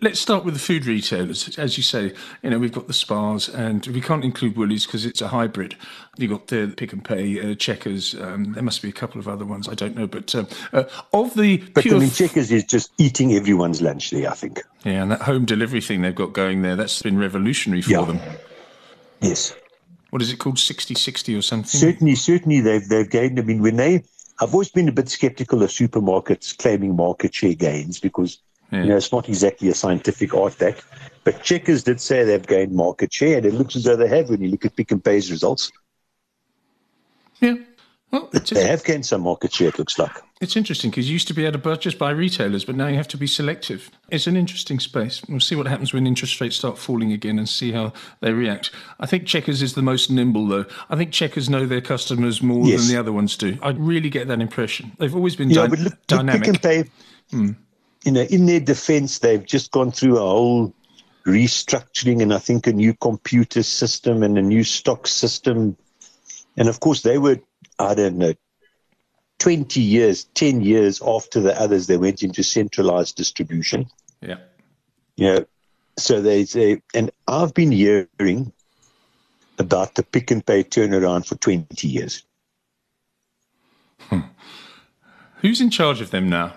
Let's 0.00 0.20
start 0.20 0.44
with 0.44 0.54
the 0.54 0.60
food 0.60 0.86
retailers. 0.86 1.58
As 1.58 1.76
you 1.76 1.82
say, 1.82 2.12
you 2.44 2.50
know, 2.50 2.58
we've 2.60 2.70
got 2.72 2.86
the 2.86 2.92
Spars, 2.92 3.48
and 3.48 3.84
we 3.88 4.00
can't 4.00 4.22
include 4.24 4.56
Woolies 4.56 4.86
because 4.86 5.04
it's 5.04 5.20
a 5.20 5.26
hybrid. 5.26 5.74
You've 6.16 6.30
got 6.30 6.46
the 6.46 6.72
Pick 6.76 6.92
n 6.92 7.00
Pay, 7.00 7.40
uh, 7.50 7.54
Checkers. 7.56 8.14
Um, 8.14 8.52
there 8.52 8.62
must 8.62 8.80
be 8.80 8.88
a 8.88 8.92
couple 8.92 9.18
of 9.20 9.26
other 9.26 9.44
ones, 9.44 9.68
I 9.68 9.74
don't 9.74 9.96
know. 9.96 10.06
But 10.06 10.32
um, 10.36 10.46
uh, 10.72 10.84
of 11.12 11.34
the 11.34 11.56
But 11.74 11.82
pure. 11.82 11.96
I 11.96 11.98
mean, 11.98 12.10
Checkers 12.10 12.52
is 12.52 12.62
just 12.62 12.92
eating 12.98 13.34
everyone's 13.34 13.82
lunch 13.82 14.10
there, 14.10 14.30
I 14.30 14.34
think. 14.34 14.62
yeah, 14.84 15.02
and 15.02 15.10
that 15.10 15.22
home 15.22 15.44
delivery 15.44 15.80
thing 15.80 16.02
they've 16.02 16.14
got 16.14 16.32
going 16.32 16.62
there, 16.62 16.76
that's 16.76 17.02
been 17.02 17.18
revolutionary 17.18 17.82
for 17.82 17.90
Yeah. 17.90 18.04
them. 18.04 18.20
Yes. 19.20 19.52
What 20.10 20.22
is 20.22 20.32
it 20.32 20.38
called? 20.38 20.60
60 20.60 20.94
60 20.94 21.34
or 21.34 21.42
something? 21.42 21.66
Certainly, 21.80 22.14
certainly 22.14 22.60
they've, 22.60 22.86
they've 22.88 23.10
gained. 23.10 23.38
I 23.40 23.42
mean, 23.42 23.60
when 23.62 23.74
they, 23.76 24.04
I've 24.40 24.52
always 24.54 24.68
been 24.68 24.88
a 24.88 24.92
bit 24.92 25.08
skeptical 25.08 25.62
of 25.62 25.70
supermarkets 25.70 26.56
claiming 26.56 26.94
market 26.94 27.34
share 27.34 27.54
gains 27.54 27.98
because, 27.98 28.38
Yeah. 28.70 28.82
you 28.82 28.88
know, 28.90 28.96
it's 28.96 29.12
not 29.12 29.28
exactly 29.28 29.68
a 29.68 29.74
scientific 29.74 30.34
art 30.34 30.58
that. 30.58 30.80
But 31.24 31.42
Checkers 31.42 31.82
did 31.82 32.00
say 32.00 32.24
they've 32.24 32.46
gained 32.46 32.72
market 32.72 33.12
share, 33.12 33.38
and 33.38 33.46
it 33.46 33.54
looks 33.54 33.74
as 33.76 33.84
though 33.84 33.96
they 33.96 34.08
have 34.08 34.30
when 34.30 34.40
you 34.40 34.48
look 34.48 34.64
at 34.64 34.76
Pick 34.76 34.92
n 34.92 35.00
Pay's 35.00 35.30
results. 35.30 35.72
Yeah. 37.40 37.56
Well, 38.10 38.30
it's, 38.32 38.50
They 38.50 38.66
have 38.66 38.84
gained 38.84 39.04
some 39.04 39.22
market 39.22 39.52
share, 39.52 39.68
it 39.68 39.78
looks 39.78 39.98
like. 39.98 40.16
It's 40.40 40.56
interesting 40.56 40.90
because 40.90 41.08
you 41.08 41.14
used 41.14 41.26
to 41.28 41.34
be 41.34 41.44
able 41.44 41.54
to 41.54 41.58
purchase 41.58 41.94
by 41.96 42.10
retailers, 42.10 42.64
but 42.64 42.76
now 42.76 42.86
you 42.86 42.94
have 42.96 43.08
to 43.08 43.16
be 43.16 43.26
selective. 43.26 43.90
It's 44.08 44.28
an 44.28 44.36
interesting 44.36 44.78
space. 44.78 45.20
We'll 45.28 45.40
see 45.40 45.56
what 45.56 45.66
happens 45.66 45.92
when 45.92 46.06
interest 46.06 46.40
rates 46.40 46.54
start 46.56 46.78
falling 46.78 47.10
again 47.12 47.38
and 47.40 47.48
see 47.48 47.72
how 47.72 47.92
they 48.20 48.32
react. 48.32 48.70
I 49.00 49.06
think 49.06 49.26
Checkers 49.26 49.62
is 49.62 49.74
the 49.74 49.82
most 49.82 50.12
nimble, 50.12 50.46
though. 50.46 50.64
I 50.90 50.96
think 50.96 51.10
Checkers 51.10 51.50
know 51.50 51.66
their 51.66 51.80
customers 51.80 52.40
more 52.40 52.64
Yes. 52.64 52.86
than 52.86 52.94
the 52.94 53.00
other 53.00 53.12
ones 53.12 53.36
do. 53.36 53.58
I 53.62 53.70
really 53.70 54.10
get 54.10 54.28
that 54.28 54.40
impression. 54.40 54.92
They've 54.98 55.14
always 55.14 55.34
been 55.34 55.50
Yeah, 55.50 55.62
dy- 55.64 55.68
but 55.70 55.78
look, 55.80 55.92
look 55.92 56.06
dynamic. 56.06 56.42
Pick 56.44 56.54
n 56.54 56.60
Pay, 56.84 56.90
hmm. 57.32 57.50
you 58.04 58.12
know, 58.12 58.22
in 58.22 58.46
their 58.46 58.60
defense, 58.60 59.18
they've 59.18 59.44
just 59.44 59.72
gone 59.72 59.90
through 59.90 60.18
a 60.18 60.20
whole 60.20 60.72
restructuring 61.26 62.22
and 62.22 62.32
I 62.32 62.38
think 62.38 62.68
a 62.68 62.72
new 62.72 62.94
computer 62.94 63.64
system 63.64 64.22
and 64.22 64.38
a 64.38 64.42
new 64.42 64.62
stock 64.62 65.08
system. 65.08 65.76
And 66.56 66.68
of 66.68 66.78
course, 66.78 67.02
they 67.02 67.18
were, 67.18 67.40
I 67.80 67.94
don't 67.94 68.18
know, 68.18 68.34
20 69.38 69.80
years, 69.80 70.24
10 70.34 70.62
years 70.62 71.00
after 71.04 71.40
the 71.40 71.58
others, 71.60 71.86
they 71.86 71.96
went 71.96 72.22
into 72.22 72.42
centralized 72.42 73.16
distribution. 73.16 73.86
yeah. 74.20 74.38
You 75.16 75.26
know, 75.34 75.44
so 75.96 76.20
they 76.20 76.44
say, 76.44 76.80
and 76.94 77.10
I've 77.26 77.52
been 77.54 77.72
hearing 77.72 78.52
about 79.58 79.96
the 79.96 80.04
pick 80.04 80.30
and 80.30 80.46
pay 80.46 80.62
turnaround 80.62 81.26
for 81.26 81.34
20 81.34 81.88
years. 81.88 82.22
Who's 85.40 85.60
in 85.60 85.70
charge 85.70 86.00
of 86.00 86.10
them 86.10 86.28
now? 86.28 86.54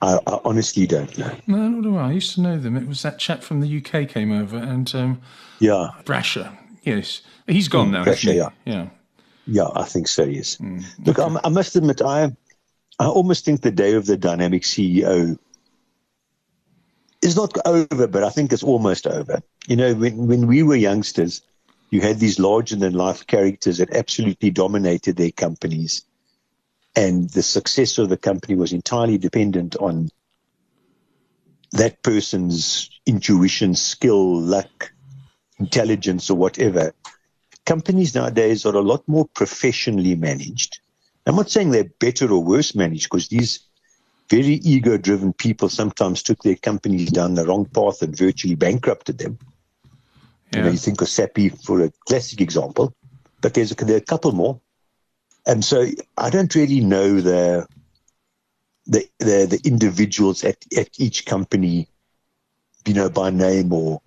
I, 0.00 0.18
I 0.26 0.38
honestly 0.44 0.86
don't 0.86 1.16
know. 1.16 1.34
No, 1.46 1.68
nor 1.68 1.82
do 1.82 1.96
I. 1.96 2.08
I 2.08 2.12
used 2.12 2.34
to 2.34 2.40
know 2.40 2.58
them. 2.58 2.76
It 2.76 2.88
was 2.88 3.02
that 3.02 3.18
chap 3.18 3.42
from 3.42 3.60
the 3.60 3.78
UK 3.78 4.08
came 4.08 4.32
over 4.32 4.56
and 4.56 4.92
um, 4.94 5.20
Yeah. 5.58 5.90
Brasher. 6.04 6.56
Yes. 6.82 7.22
He's 7.46 7.68
gone 7.68 7.90
now. 7.92 8.04
Brasher, 8.04 8.32
he? 8.32 8.38
yeah. 8.38 8.50
Yeah. 8.64 8.88
Yeah, 9.46 9.68
I 9.74 9.84
think 9.84 10.08
so. 10.08 10.24
Yes. 10.24 10.56
Mm, 10.56 10.84
Look, 11.06 11.18
I, 11.18 11.40
I 11.44 11.48
must 11.48 11.74
admit, 11.76 12.00
I 12.02 12.32
I 12.98 13.06
almost 13.06 13.44
think 13.44 13.60
the 13.60 13.70
day 13.72 13.94
of 13.94 14.06
the 14.06 14.16
dynamic 14.16 14.62
CEO 14.62 15.36
is 17.22 17.36
not 17.36 17.56
over, 17.66 18.06
but 18.06 18.24
I 18.24 18.30
think 18.30 18.52
it's 18.52 18.62
almost 18.62 19.06
over. 19.06 19.42
You 19.66 19.76
know, 19.76 19.94
when, 19.94 20.26
when 20.26 20.46
we 20.46 20.62
were 20.62 20.76
youngsters, 20.76 21.42
you 21.90 22.00
had 22.00 22.18
these 22.18 22.38
larger 22.38 22.76
than 22.76 22.94
life 22.94 23.26
characters 23.26 23.78
that 23.78 23.94
absolutely 23.94 24.50
dominated 24.50 25.16
their 25.16 25.30
companies. 25.30 26.04
And 26.94 27.28
the 27.30 27.42
success 27.42 27.98
of 27.98 28.08
the 28.08 28.16
company 28.16 28.54
was 28.54 28.72
entirely 28.72 29.18
dependent 29.18 29.76
on 29.76 30.10
that 31.72 32.02
person's 32.02 32.90
intuition, 33.06 33.74
skill, 33.74 34.40
luck, 34.40 34.92
intelligence, 35.58 36.28
or 36.28 36.36
whatever. 36.36 36.92
Companies 37.64 38.14
nowadays 38.14 38.66
are 38.66 38.74
a 38.74 38.80
lot 38.80 39.06
more 39.06 39.26
professionally 39.26 40.16
managed. 40.16 40.80
I'm 41.26 41.36
not 41.36 41.50
saying 41.50 41.70
they're 41.70 41.84
better 41.84 42.30
or 42.32 42.42
worse 42.42 42.74
managed 42.74 43.04
because 43.04 43.28
these 43.28 43.60
very 44.28 44.54
ego 44.54 44.96
driven 44.96 45.32
people 45.32 45.68
sometimes 45.68 46.22
took 46.22 46.42
their 46.42 46.56
companies 46.56 47.10
down 47.10 47.34
the 47.34 47.46
wrong 47.46 47.66
path 47.66 48.02
and 48.02 48.16
virtually 48.16 48.54
bankrupted 48.54 49.18
them. 49.18 49.38
Yeah. 50.52 50.58
You 50.58 50.64
know, 50.64 50.70
you 50.70 50.78
think 50.78 51.00
of 51.00 51.08
Sappi 51.08 51.50
for 51.50 51.82
a 51.82 51.92
classic 52.08 52.40
example, 52.40 52.94
but 53.40 53.54
there's 53.54 53.72
a, 53.72 53.74
there 53.74 53.96
are 53.96 53.98
a 53.98 54.00
couple 54.00 54.32
more. 54.32 54.60
And 55.46 55.64
so 55.64 55.86
I 56.16 56.30
don't 56.30 56.54
really 56.54 56.80
know 56.80 57.20
the 57.20 57.66
the 58.86 59.08
the, 59.18 59.46
the 59.46 59.60
individuals 59.64 60.44
at, 60.44 60.64
at 60.76 60.88
each 60.98 61.26
company, 61.26 61.88
you 62.86 62.94
know, 62.94 63.10
by 63.10 63.30
name 63.30 63.72
or 63.72 64.00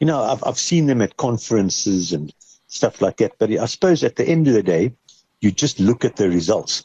you 0.00 0.06
know, 0.06 0.22
I've 0.22 0.42
I've 0.44 0.58
seen 0.58 0.86
them 0.86 1.02
at 1.02 1.16
conferences 1.16 2.12
and 2.12 2.32
stuff 2.68 3.02
like 3.02 3.16
that. 3.18 3.32
But 3.38 3.50
I 3.50 3.66
suppose 3.66 4.04
at 4.04 4.16
the 4.16 4.26
end 4.26 4.46
of 4.46 4.54
the 4.54 4.62
day, 4.62 4.92
you 5.40 5.50
just 5.50 5.80
look 5.80 6.04
at 6.04 6.16
the 6.16 6.28
results. 6.28 6.84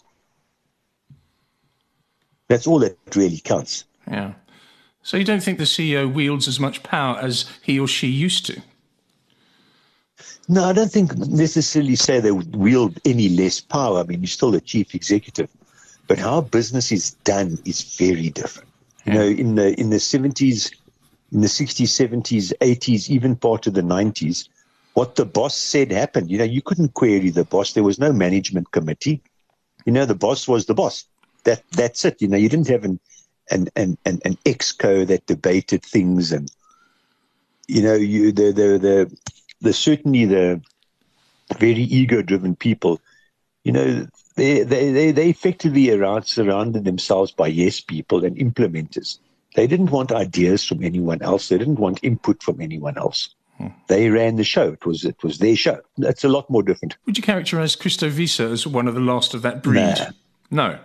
That's 2.48 2.68
all 2.68 2.80
that 2.80 2.98
really 3.16 3.40
counts. 3.40 3.86
Yeah. 4.08 4.34
So 5.02 5.18
you 5.18 5.24
don't 5.24 5.44
think 5.44 5.58
the 5.58 5.66
CEO 5.66 6.12
wields 6.12 6.48
as 6.48 6.60
much 6.60 6.84
power 6.84 7.18
as 7.18 7.50
he 7.62 7.80
or 7.80 7.88
she 7.88 8.08
used 8.08 8.46
to? 8.48 8.62
No, 10.48 10.66
I 10.66 10.74
don't 10.74 10.92
think 10.92 11.16
necessarily 11.18 11.96
say 11.96 12.20
they 12.20 12.32
wield 12.32 13.00
any 13.06 13.30
less 13.30 13.60
power. 13.60 14.00
I 14.00 14.04
mean, 14.04 14.22
you're 14.22 14.28
still 14.28 14.54
a 14.56 14.62
chief 14.62 14.94
executive, 14.94 15.50
but 16.08 16.20
how 16.20 16.42
business 16.42 16.92
is 16.92 17.12
done 17.24 17.58
is 17.66 17.96
very 17.96 18.30
different. 18.30 18.70
You 19.06 19.14
know, 19.14 19.26
in 19.26 19.56
the 19.56 19.78
in 19.80 19.90
the 19.90 20.00
seventies, 20.00 20.72
in 21.34 21.42
the 21.42 21.50
sixties, 21.50 21.94
seventies, 21.94 22.54
eighties, 22.62 23.12
even 23.12 23.36
part 23.36 23.68
of 23.68 23.74
the 23.74 23.82
nineties, 23.82 24.48
what 24.94 25.16
the 25.16 25.26
boss 25.26 25.56
said 25.58 25.92
happened. 25.92 26.30
You 26.30 26.38
know, 26.38 26.44
you 26.44 26.62
couldn't 26.62 26.94
query 26.94 27.30
the 27.30 27.46
boss. 27.46 27.74
There 27.74 27.84
was 27.84 28.00
no 28.00 28.14
management 28.14 28.72
committee. 28.72 29.22
You 29.86 29.92
know, 29.92 30.06
the 30.06 30.16
boss 30.16 30.48
was 30.48 30.66
the 30.66 30.74
boss. 30.74 31.06
That 31.44 31.64
that's 31.72 32.06
it. 32.06 32.22
You 32.22 32.28
know, 32.28 32.38
you 32.38 32.50
didn't 32.50 32.70
have 32.70 32.84
an 32.84 33.00
an 33.52 33.68
an 33.76 33.98
an, 34.06 34.20
an 34.24 34.38
exco 34.46 35.06
that 35.08 35.26
debated 35.26 35.84
things 35.84 36.32
and 36.32 36.50
you 37.68 37.82
know, 37.82 37.96
you 37.96 38.32
the 38.32 38.52
the 38.52 38.78
the, 38.78 39.18
the 39.62 39.74
certainly 39.74 40.26
the 40.26 40.62
very 41.58 41.84
ego 41.84 42.22
driven 42.22 42.56
people, 42.56 43.00
you 43.64 43.72
know, 43.72 44.08
they, 44.36 44.64
they, 44.64 44.92
they, 44.92 45.12
they 45.12 45.30
effectively 45.30 45.92
around, 45.92 46.26
surrounded 46.26 46.84
themselves 46.86 47.32
by 47.32 47.48
yes 47.48 47.82
people 47.82 48.26
and 48.26 48.36
implementers. 48.38 49.20
They 49.56 49.68
didn't 49.68 49.92
want 49.92 50.12
ideas 50.12 50.66
from 50.66 50.84
anyone 50.84 51.22
else. 51.22 51.50
They 51.50 51.58
didn't 51.58 51.80
want 51.80 52.04
input 52.04 52.42
from 52.42 52.60
anyone 52.60 52.98
else. 52.98 53.36
They 53.88 54.10
ran 54.10 54.36
the 54.36 54.44
show. 54.44 54.74
It 54.74 54.86
was 54.86 55.06
it 55.06 55.22
was 55.24 55.38
their 55.40 55.56
show. 55.56 55.80
That's 55.98 56.24
a 56.24 56.30
lot 56.30 56.50
more 56.50 56.64
different. 56.64 56.98
Would 57.06 57.18
you 57.18 57.24
characterize 57.24 57.76
Christo 57.76 58.10
Wiese 58.10 58.40
as 58.40 58.68
one 58.68 58.88
of 58.88 58.96
the 58.96 59.02
last 59.02 59.34
of 59.34 59.42
that 59.42 59.64
breed? 59.64 59.98
Nah. 59.98 60.12
No. 60.52 60.80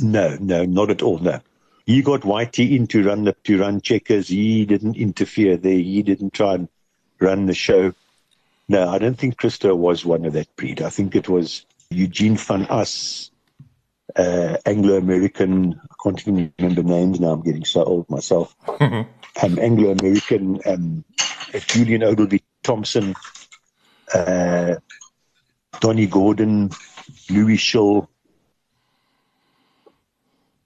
No, 0.00 0.36
no, 0.40 0.64
not 0.64 0.90
at 0.90 1.02
all. 1.02 1.18
No. 1.18 1.40
He 1.86 2.02
got 2.02 2.22
Whitey 2.22 2.76
in 2.76 2.86
to 2.88 3.02
run 3.02 3.24
the 3.24 3.34
to 3.44 3.58
run 3.58 3.80
checkers. 3.80 4.28
He 4.28 4.64
didn't 4.64 4.96
interfere 4.96 5.56
there. 5.56 5.72
He 5.72 6.02
didn't 6.02 6.32
try 6.32 6.54
and 6.54 6.68
run 7.20 7.46
the 7.46 7.54
show. 7.54 7.92
No, 8.68 8.88
I 8.88 8.98
don't 8.98 9.18
think 9.18 9.36
Christo 9.36 9.74
was 9.74 10.04
one 10.04 10.24
of 10.24 10.32
that 10.34 10.54
breed. 10.56 10.80
I 10.80 10.90
think 10.90 11.14
it 11.16 11.28
was 11.28 11.66
Eugene 11.90 12.36
van 12.36 12.66
As, 12.70 13.30
uh, 14.16 14.56
Anglo 14.64 14.96
American. 14.96 15.80
I 15.90 15.94
can't 16.02 16.20
even 16.20 16.52
remember 16.58 16.82
names 16.82 17.20
now. 17.20 17.32
I'm 17.32 17.42
getting 17.42 17.64
so 17.64 17.84
old 17.84 18.08
myself. 18.08 18.54
um, 18.80 19.06
Anglo 19.42 19.90
American, 19.90 20.60
um, 20.66 21.04
Julian 21.60 22.02
Ogilvie 22.02 22.42
Thompson, 22.62 23.14
uh, 24.14 24.76
Donnie 25.80 26.06
Gordon, 26.06 26.70
Louis 27.30 27.56
Shill. 27.56 28.08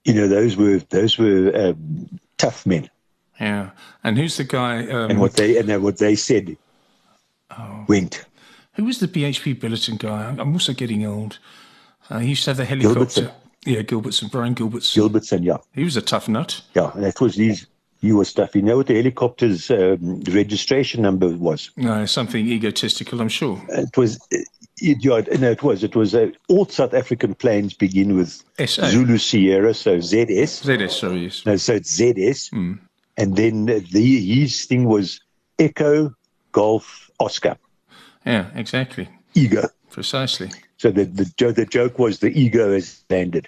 You 0.05 0.13
know, 0.13 0.27
those 0.27 0.55
were 0.55 0.79
those 0.89 1.17
were 1.17 1.51
um, 1.55 2.19
tough 2.37 2.65
men. 2.65 2.89
Yeah, 3.39 3.71
and 4.03 4.17
who's 4.17 4.37
the 4.37 4.43
guy? 4.43 4.87
Um, 4.87 5.11
and 5.11 5.19
what 5.19 5.33
they 5.33 5.57
and 5.57 5.83
what 5.83 5.97
they 5.97 6.15
said 6.15 6.57
oh. 7.51 7.85
went. 7.87 8.25
Who 8.73 8.85
was 8.85 8.99
the 8.99 9.07
BHP 9.07 9.59
Billiton 9.59 9.97
guy? 9.97 10.35
I'm 10.37 10.53
also 10.53 10.73
getting 10.73 11.05
old. 11.05 11.39
Uh, 12.09 12.19
he 12.19 12.29
used 12.29 12.43
to 12.43 12.51
have 12.51 12.57
the 12.57 12.65
helicopter. 12.65 13.21
Gilbertson. 13.21 13.31
Yeah, 13.65 13.81
Gilbertson, 13.81 14.31
Brian 14.31 14.55
Gilbertson. 14.55 14.95
Gilbertson, 14.95 15.43
yeah. 15.43 15.57
He 15.73 15.83
was 15.83 15.97
a 15.97 16.01
tough 16.01 16.29
nut. 16.29 16.61
Yeah, 16.73 16.91
that 16.95 17.19
was 17.19 17.35
his. 17.35 17.65
Was 18.03 18.33
tough. 18.33 18.55
You 18.55 18.61
know 18.61 18.77
what 18.77 18.87
the 18.87 18.95
helicopter's 18.95 19.71
um, 19.71 20.21
registration 20.21 21.01
number 21.01 21.29
was? 21.29 21.71
No, 21.77 22.05
something 22.05 22.47
egotistical, 22.47 23.19
I'm 23.21 23.29
sure. 23.29 23.61
It 23.69 23.97
was. 23.97 24.19
It, 24.31 24.47
yeah, 24.79 25.21
no, 25.39 25.49
it 25.49 25.63
was. 25.63 25.83
It 25.83 25.95
was 25.95 26.13
uh, 26.13 26.29
all 26.49 26.67
South 26.67 26.93
African 26.93 27.33
planes 27.33 27.73
begin 27.73 28.15
with 28.15 28.43
SA. 28.63 28.89
Zulu 28.89 29.17
Sierra, 29.17 29.73
so 29.73 29.97
ZS. 29.97 30.63
ZS, 30.63 30.91
sorry, 30.91 31.23
yes. 31.23 31.45
No, 31.45 31.55
so 31.57 31.73
it's 31.73 31.99
ZS. 31.99 32.51
Mm. 32.51 32.79
And 33.17 33.35
then 33.35 33.65
the, 33.65 33.81
his 33.81 34.65
thing 34.65 34.85
was 34.85 35.19
Echo 35.57 36.13
Golf 36.51 37.09
Oscar. 37.19 37.57
Yeah, 38.25 38.49
exactly. 38.53 39.09
Ego. 39.33 39.69
Precisely. 39.89 40.51
So 40.77 40.91
the 40.91 41.05
the, 41.05 41.51
the 41.51 41.65
joke 41.65 41.97
was 41.97 42.19
the 42.19 42.29
ego 42.29 42.73
has 42.73 43.03
landed. 43.09 43.47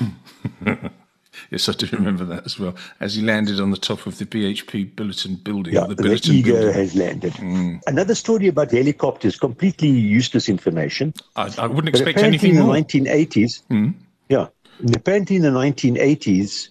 yes, 1.50 1.68
I 1.68 1.72
do 1.72 1.86
remember 1.92 2.24
that 2.24 2.46
as 2.46 2.58
well. 2.58 2.74
As 3.00 3.14
he 3.14 3.22
landed 3.22 3.60
on 3.60 3.70
the 3.70 3.76
top 3.76 4.06
of 4.06 4.18
the 4.18 4.26
BHP 4.26 4.94
Billiton 4.94 5.42
building. 5.42 5.74
Yeah, 5.74 5.86
the, 5.86 5.94
the 5.94 6.30
ego 6.30 6.52
building. 6.52 6.74
has 6.74 6.94
landed. 6.94 7.32
Mm. 7.34 7.80
Another 7.86 8.14
story 8.14 8.48
about 8.48 8.70
helicopters, 8.70 9.38
completely 9.38 9.88
useless 9.88 10.48
information. 10.48 11.14
I, 11.36 11.52
I 11.58 11.66
wouldn't 11.66 11.88
expect 11.88 12.18
anything 12.18 12.50
in 12.50 12.56
the 12.56 12.62
1980s, 12.62 13.62
mm. 13.70 13.94
yeah, 14.28 14.48
apparently 14.94 15.36
in 15.36 15.42
the 15.42 15.50
1980s, 15.50 16.68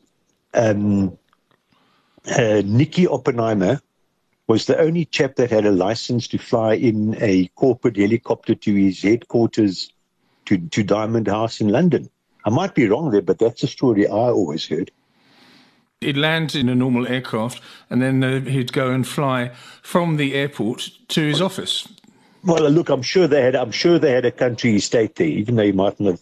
um, 0.54 1.18
uh, 2.28 2.62
Nicky 2.66 3.08
Oppenheimer 3.08 3.82
was 4.48 4.66
the 4.66 4.78
only 4.80 5.06
chap 5.06 5.36
that 5.36 5.50
had 5.50 5.66
a 5.66 5.72
license 5.72 6.28
to 6.28 6.38
fly 6.38 6.74
in 6.74 7.16
a 7.22 7.48
corporate 7.56 7.98
helicopter 7.98 8.56
to 8.56 8.74
his 8.74 9.02
headquarters 9.02 9.92
to, 10.46 10.58
to 10.70 10.84
Diamond 10.84 11.28
House 11.28 11.62
in 11.62 11.70
London. 11.70 12.10
I 12.46 12.50
might 12.50 12.76
be 12.76 12.88
wrong 12.88 13.12
there, 13.12 13.22
but 13.22 13.40
that's 13.40 13.64
a 13.64 13.68
story 13.68 14.08
I 14.08 14.12
always 14.12 14.68
heard. 14.68 14.92
He'd 16.02 16.18
land 16.18 16.54
in 16.56 16.68
a 16.68 16.76
normal 16.76 17.08
aircraft 17.08 17.62
and 17.90 18.02
then 18.02 18.24
uh, 18.24 18.42
he'd 18.42 18.74
go 18.74 18.92
and 18.92 19.08
fly 19.08 19.52
from 19.82 20.18
the 20.18 20.36
airport 20.36 20.90
to 21.10 21.22
his 21.22 21.42
office. 21.42 21.88
Well, 22.44 22.70
look, 22.70 22.90
I'm 22.90 23.02
sure 23.02 23.26
they 23.26 23.42
had. 23.42 23.56
I'm 23.56 23.72
sure 23.72 23.98
they 23.98 24.12
had 24.12 24.26
a 24.26 24.32
country 24.32 24.76
estate 24.76 25.16
there, 25.16 25.28
even 25.28 25.56
though 25.56 25.64
he 25.64 25.72
mightn't 25.72 26.10
have 26.10 26.22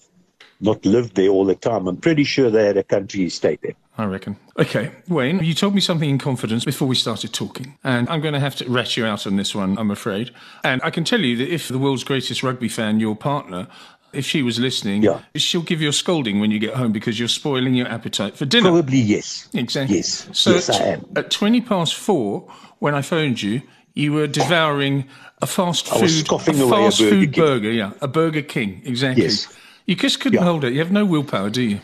not 0.60 0.86
lived 0.86 1.16
there 1.16 1.30
all 1.30 1.46
the 1.46 1.56
time. 1.56 1.88
I'm 1.88 1.98
pretty 1.98 2.24
sure 2.24 2.52
they 2.52 2.66
had 2.66 2.78
a 2.78 2.84
country 2.84 3.24
estate 3.24 3.60
there. 3.64 3.74
I 3.98 4.06
reckon. 4.06 4.38
Okay, 4.58 4.92
Wayne, 5.08 5.44
you 5.44 5.54
told 5.54 5.76
me 5.76 5.82
something 5.82 6.10
in 6.10 6.18
confidence 6.18 6.64
before 6.64 6.88
we 6.88 6.96
started 6.96 7.34
talking, 7.34 7.78
and 7.84 8.08
I'm 8.10 8.22
going 8.22 8.34
to 8.34 8.40
have 8.40 8.56
to 8.58 8.70
rat 8.70 8.96
you 8.96 9.06
out 9.06 9.28
on 9.28 9.36
this 9.36 9.54
one, 9.54 9.78
I'm 9.78 9.92
afraid. 9.92 10.32
And 10.64 10.82
I 10.84 10.92
can 10.92 11.04
tell 11.04 11.20
you 11.20 11.36
that 11.38 11.54
if 11.54 11.68
the 11.68 11.78
world's 11.78 12.04
greatest 12.04 12.42
rugby 12.42 12.70
fan, 12.70 13.00
your 13.00 13.16
partner, 13.16 13.68
if 14.14 14.26
she 14.26 14.44
was 14.44 14.60
listening, 14.60 15.04
yeah. 15.04 15.22
she'll 15.36 15.62
give 15.62 15.82
you 15.82 15.90
a 15.90 15.94
scolding 15.94 16.40
when 16.40 16.52
you 16.52 16.60
get 16.60 16.74
home 16.74 16.92
because 16.92 17.18
you're 17.20 17.28
spoiling 17.28 17.74
your 17.74 17.88
appetite 17.88 18.38
for 18.38 18.46
dinner. 18.46 18.70
Probably 18.70 18.98
yes. 18.98 19.50
Exactly. 19.54 19.98
Yes. 19.98 20.28
So 20.34 20.52
yes, 20.52 20.70
at, 20.70 20.82
I 20.82 20.86
am. 20.86 21.06
At 21.16 21.32
20 21.32 21.62
past 21.62 21.96
four, 21.96 22.42
when 22.80 22.96
I 22.96 23.02
phoned 23.02 23.42
you, 23.42 23.62
you 23.94 24.14
were 24.14 24.28
devouring 24.28 25.08
a 25.42 25.48
fast 25.48 25.88
food, 25.88 26.32
a 26.32 26.40
fast 26.40 27.00
food 27.00 27.34
burger, 27.34 27.72
yeah, 27.72 27.92
a 28.02 28.08
Burger 28.08 28.42
King, 28.42 28.82
exactly. 28.86 29.24
Yes. 29.24 29.48
You 29.86 29.96
just 29.96 30.20
couldn't 30.20 30.40
yeah. 30.40 30.46
hold 30.46 30.64
it. 30.64 30.74
You 30.74 30.80
have 30.80 30.92
no 30.92 31.06
willpower, 31.06 31.50
do 31.50 31.62
you? 31.62 31.80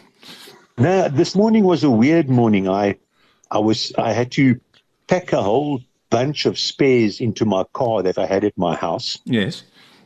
No, 0.77 1.09
this 1.09 1.35
morning 1.35 1.63
was 1.63 1.83
a 1.83 1.89
weird 1.89 2.29
morning. 2.29 2.69
I, 2.69 2.97
I 3.49 3.57
was, 3.59 3.91
I 3.97 4.13
had 4.13 4.31
to 4.33 4.59
pack 5.07 5.33
a 5.33 5.41
whole 5.41 5.81
bunch 6.09 6.45
of 6.45 6.57
spares 6.57 7.19
into 7.19 7.45
my 7.45 7.63
car 7.73 8.03
that 8.03 8.17
I 8.17 8.25
had 8.25 8.43
at 8.43 8.57
my 8.57 8.75
house. 8.75 9.17
Yes. 9.25 9.63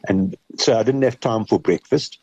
And 0.08 0.36
so 0.58 0.78
I 0.78 0.84
didn't 0.84 1.04
have 1.04 1.20
time 1.20 1.46
for 1.46 1.60
breakfast. 1.60 2.20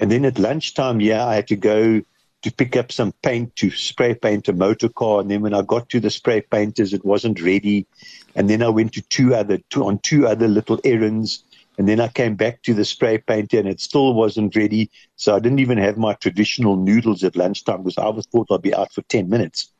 And 0.00 0.10
then 0.10 0.24
at 0.24 0.38
lunchtime, 0.38 1.00
yeah, 1.00 1.26
I 1.26 1.36
had 1.36 1.48
to 1.48 1.56
go 1.56 2.02
to 2.42 2.52
pick 2.52 2.76
up 2.76 2.92
some 2.92 3.12
paint 3.22 3.56
to 3.56 3.70
spray 3.70 4.14
paint 4.14 4.48
a 4.48 4.52
motor 4.52 4.88
car. 4.88 5.20
And 5.20 5.30
then 5.30 5.40
when 5.40 5.54
I 5.54 5.62
got 5.62 5.88
to 5.90 6.00
the 6.00 6.10
spray 6.10 6.42
painters, 6.42 6.92
it 6.92 7.04
wasn't 7.04 7.40
ready. 7.40 7.86
And 8.34 8.50
then 8.50 8.62
I 8.62 8.68
went 8.68 8.92
to 8.94 9.02
two 9.02 9.34
other, 9.34 9.58
two, 9.70 9.86
on 9.86 9.98
two 10.00 10.26
other 10.26 10.48
little 10.48 10.78
errands 10.84 11.44
And 11.78 11.88
then 11.88 12.00
I 12.00 12.08
came 12.08 12.36
back 12.36 12.62
to 12.62 12.74
the 12.74 12.84
spray 12.84 13.18
painter 13.18 13.58
and 13.58 13.68
it 13.68 13.80
still 13.80 14.14
wasn't 14.14 14.54
ready. 14.54 14.90
So 15.16 15.34
I 15.34 15.40
didn't 15.40 15.58
even 15.58 15.78
have 15.78 15.96
my 15.96 16.14
traditional 16.14 16.76
noodles 16.76 17.24
at 17.24 17.36
lunchtime 17.36 17.82
because 17.82 17.98
I 17.98 18.08
was 18.08 18.26
thought 18.26 18.48
I'd 18.50 18.62
be 18.62 18.74
out 18.74 18.92
for 18.92 19.02
10 19.02 19.28
minutes. 19.28 19.70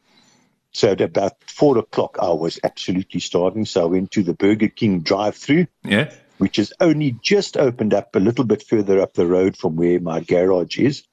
So 0.73 0.91
at 0.91 1.01
about 1.01 1.35
four 1.47 1.79
o'clock, 1.79 2.17
I 2.21 2.33
was 2.33 2.59
absolutely 2.65 3.21
starving. 3.21 3.65
So 3.65 3.83
I 3.83 3.87
went 3.87 4.11
to 4.13 4.25
the 4.25 4.35
Burger 4.35 4.69
King 4.69 5.01
drive 5.01 5.37
through. 5.37 5.67
Yeah. 5.85 6.13
Which 6.39 6.57
has 6.57 6.73
only 6.81 7.13
just 7.23 7.57
opened 7.57 7.95
up 7.95 8.15
a 8.15 8.21
little 8.21 8.45
bit 8.45 8.63
further 8.63 9.01
up 9.01 9.15
the 9.15 9.27
road 9.27 9.57
from 9.57 9.77
where 9.77 10.01
my 10.01 10.21
garage 10.21 10.79
is. 10.79 11.05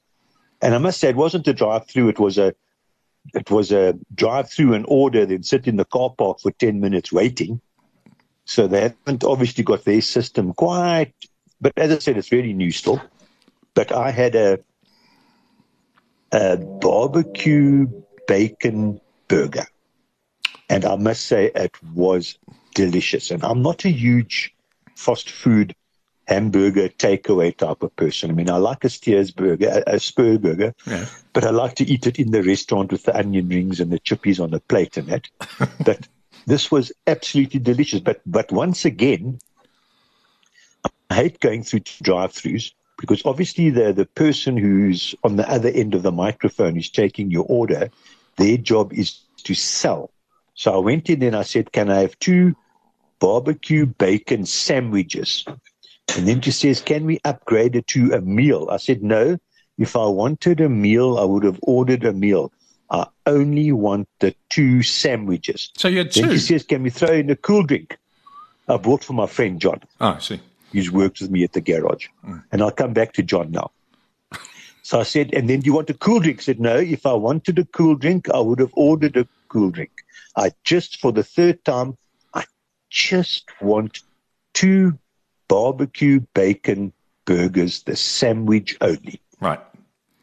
And 0.60 0.74
I 0.74 0.78
must 0.78 1.00
say, 1.00 1.10
it 1.10 1.16
wasn't 1.16 1.48
a 1.48 1.52
drive 1.52 1.86
through. 1.86 2.08
It 2.08 2.18
was 2.18 2.38
a, 2.38 2.54
it 3.34 3.50
was 3.50 3.72
a 3.72 3.98
drive 4.14 4.50
through 4.50 4.74
and 4.74 4.84
order, 4.88 5.24
then 5.24 5.42
sit 5.42 5.66
in 5.66 5.76
the 5.76 5.84
car 5.84 6.10
park 6.10 6.40
for 6.40 6.50
10 6.50 6.80
minutes 6.80 7.12
waiting. 7.12 7.60
So 8.44 8.66
they 8.66 8.82
haven't 8.82 9.24
obviously 9.24 9.64
got 9.64 9.84
their 9.84 10.00
system 10.00 10.52
quite, 10.52 11.14
but 11.60 11.72
as 11.76 11.92
I 11.92 11.98
said, 11.98 12.18
it's 12.18 12.32
really 12.32 12.52
new 12.52 12.72
still. 12.72 13.00
But 13.74 13.92
I 13.92 14.10
had 14.10 14.34
a, 14.34 14.58
a 16.32 16.56
barbecue 16.56 17.86
bacon 18.26 19.00
burger. 19.28 19.66
And 20.68 20.84
I 20.84 20.96
must 20.96 21.26
say 21.26 21.50
it 21.54 21.76
was 21.94 22.38
delicious. 22.74 23.30
And 23.30 23.44
I'm 23.44 23.62
not 23.62 23.84
a 23.84 23.90
huge 23.90 24.51
fast 24.96 25.30
food 25.30 25.74
hamburger 26.26 26.88
takeaway 26.88 27.56
type 27.56 27.82
of 27.82 27.94
person. 27.96 28.30
I 28.30 28.34
mean, 28.34 28.50
I 28.50 28.56
like 28.56 28.84
a 28.84 28.88
Steers 28.88 29.30
burger, 29.30 29.82
a, 29.86 29.94
a 29.94 30.00
Spur 30.00 30.38
burger, 30.38 30.74
yeah. 30.86 31.06
but 31.32 31.44
I 31.44 31.50
like 31.50 31.74
to 31.76 31.84
eat 31.84 32.06
it 32.06 32.18
in 32.18 32.30
the 32.30 32.42
restaurant 32.42 32.92
with 32.92 33.04
the 33.04 33.16
onion 33.16 33.48
rings 33.48 33.80
and 33.80 33.90
the 33.90 33.98
chippies 33.98 34.40
on 34.42 34.50
the 34.50 34.60
plate 34.60 34.96
and 34.96 35.08
that. 35.08 35.28
but 35.84 36.08
this 36.46 36.70
was 36.70 36.92
absolutely 37.06 37.60
delicious. 37.60 38.00
But 38.00 38.20
but 38.26 38.50
once 38.52 38.84
again, 38.84 39.38
I 41.10 41.14
hate 41.14 41.40
going 41.40 41.62
through 41.62 41.80
drive-throughs 42.02 42.72
because 42.98 43.22
obviously 43.24 43.70
the 43.70 43.92
the 43.92 44.06
person 44.06 44.56
who's 44.56 45.14
on 45.24 45.36
the 45.36 45.48
other 45.50 45.68
end 45.68 45.94
of 45.94 46.02
the 46.02 46.12
microphone 46.12 46.76
is 46.76 46.90
taking 46.90 47.30
your 47.30 47.44
order. 47.48 47.90
Their 48.36 48.56
job 48.56 48.92
is 48.92 49.20
to 49.44 49.54
sell. 49.54 50.10
So 50.54 50.72
I 50.74 50.78
went 50.78 51.10
in 51.10 51.22
and 51.22 51.36
I 51.36 51.42
said, 51.42 51.72
"Can 51.72 51.90
I 51.90 52.00
have 52.00 52.18
two 52.18 52.54
barbecue 53.22 53.86
bacon 53.86 54.44
sandwiches?" 54.44 55.44
And 56.16 56.28
then 56.28 56.40
she 56.40 56.50
says, 56.50 56.80
Can 56.80 57.04
we 57.04 57.20
upgrade 57.24 57.76
it 57.76 57.86
to 57.88 58.12
a 58.12 58.20
meal? 58.20 58.68
I 58.70 58.76
said, 58.76 59.02
No. 59.02 59.38
If 59.78 59.96
I 59.96 60.06
wanted 60.06 60.60
a 60.60 60.68
meal, 60.68 61.18
I 61.18 61.24
would 61.24 61.44
have 61.44 61.58
ordered 61.62 62.04
a 62.04 62.12
meal. 62.12 62.52
I 62.90 63.06
only 63.26 63.72
want 63.72 64.08
the 64.20 64.34
two 64.50 64.82
sandwiches. 64.82 65.70
So 65.76 65.88
you 65.88 65.98
had 65.98 66.12
two? 66.12 66.22
Then 66.22 66.32
she 66.32 66.38
says, 66.38 66.64
Can 66.64 66.82
we 66.82 66.90
throw 66.90 67.12
in 67.12 67.30
a 67.30 67.36
cool 67.36 67.62
drink? 67.62 67.98
I 68.68 68.76
bought 68.76 69.02
for 69.02 69.14
my 69.14 69.26
friend 69.26 69.60
John. 69.60 69.80
Oh, 70.00 70.08
I 70.08 70.18
see. 70.18 70.40
He's 70.72 70.90
worked 70.90 71.20
with 71.20 71.30
me 71.30 71.44
at 71.44 71.52
the 71.52 71.60
garage. 71.60 72.08
Mm. 72.26 72.44
And 72.52 72.62
I'll 72.62 72.70
come 72.70 72.92
back 72.92 73.12
to 73.14 73.22
John 73.22 73.50
now. 73.50 73.70
So 74.82 74.98
I 74.98 75.04
said, 75.04 75.32
and 75.32 75.48
then 75.48 75.60
do 75.60 75.66
you 75.66 75.74
want 75.74 75.90
a 75.90 75.94
cool 75.94 76.20
drink? 76.20 76.40
I 76.40 76.42
said, 76.42 76.60
no, 76.60 76.76
if 76.76 77.06
I 77.06 77.12
wanted 77.12 77.58
a 77.58 77.64
cool 77.66 77.94
drink, 77.94 78.28
I 78.30 78.40
would 78.40 78.58
have 78.58 78.72
ordered 78.74 79.16
a 79.16 79.28
cool 79.48 79.70
drink. 79.70 79.92
I 80.36 80.52
just, 80.64 81.00
for 81.00 81.12
the 81.12 81.22
third 81.22 81.64
time, 81.64 81.96
just 82.92 83.50
want 83.62 84.00
two 84.52 84.98
barbecue 85.48 86.20
bacon 86.34 86.92
burgers, 87.24 87.82
the 87.84 87.96
sandwich 87.96 88.76
only. 88.82 89.20
Right. 89.40 89.60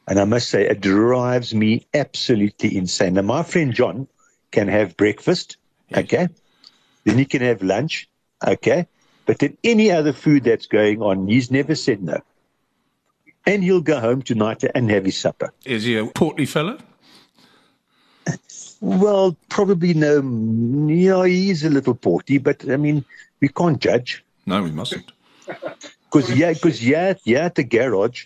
And 0.07 0.19
I 0.19 0.25
must 0.25 0.49
say, 0.49 0.67
it 0.67 0.79
drives 0.79 1.53
me 1.53 1.87
absolutely 1.93 2.77
insane. 2.77 3.15
Now, 3.15 3.23
my 3.23 3.43
friend 3.43 3.73
John 3.73 4.07
can 4.51 4.67
have 4.67 4.95
breakfast, 4.97 5.57
yes. 5.89 5.99
okay? 5.99 6.27
Then 7.05 7.17
he 7.17 7.25
can 7.25 7.41
have 7.41 7.63
lunch, 7.63 8.07
okay? 8.45 8.87
But 9.25 9.39
then 9.39 9.57
any 9.63 9.91
other 9.91 10.13
food 10.13 10.43
that's 10.43 10.67
going 10.67 11.01
on, 11.01 11.27
he's 11.27 11.49
never 11.51 11.73
said 11.75 12.03
no. 12.03 12.19
And 13.45 13.63
he'll 13.63 13.81
go 13.81 13.99
home 13.99 14.21
tonight 14.21 14.63
and 14.75 14.91
have 14.91 15.05
his 15.05 15.17
supper. 15.17 15.53
Is 15.65 15.85
he 15.85 15.97
a 15.97 16.05
portly 16.05 16.45
fellow? 16.45 16.77
Well, 18.81 19.35
probably 19.49 19.93
no. 19.93 20.15
You 20.15 21.09
know, 21.09 21.23
he's 21.23 21.63
a 21.63 21.69
little 21.69 21.95
porty, 21.95 22.41
but 22.41 22.69
I 22.69 22.77
mean, 22.77 23.03
we 23.41 23.49
can't 23.49 23.79
judge. 23.79 24.23
No, 24.45 24.63
we 24.63 24.71
mustn't. 24.71 25.11
Because 26.11 26.35
yeah, 26.35 26.53
because 26.53 26.83
yeah, 26.83 27.13
yeah, 27.23 27.45
at 27.45 27.53
the 27.53 27.63
garage, 27.63 28.25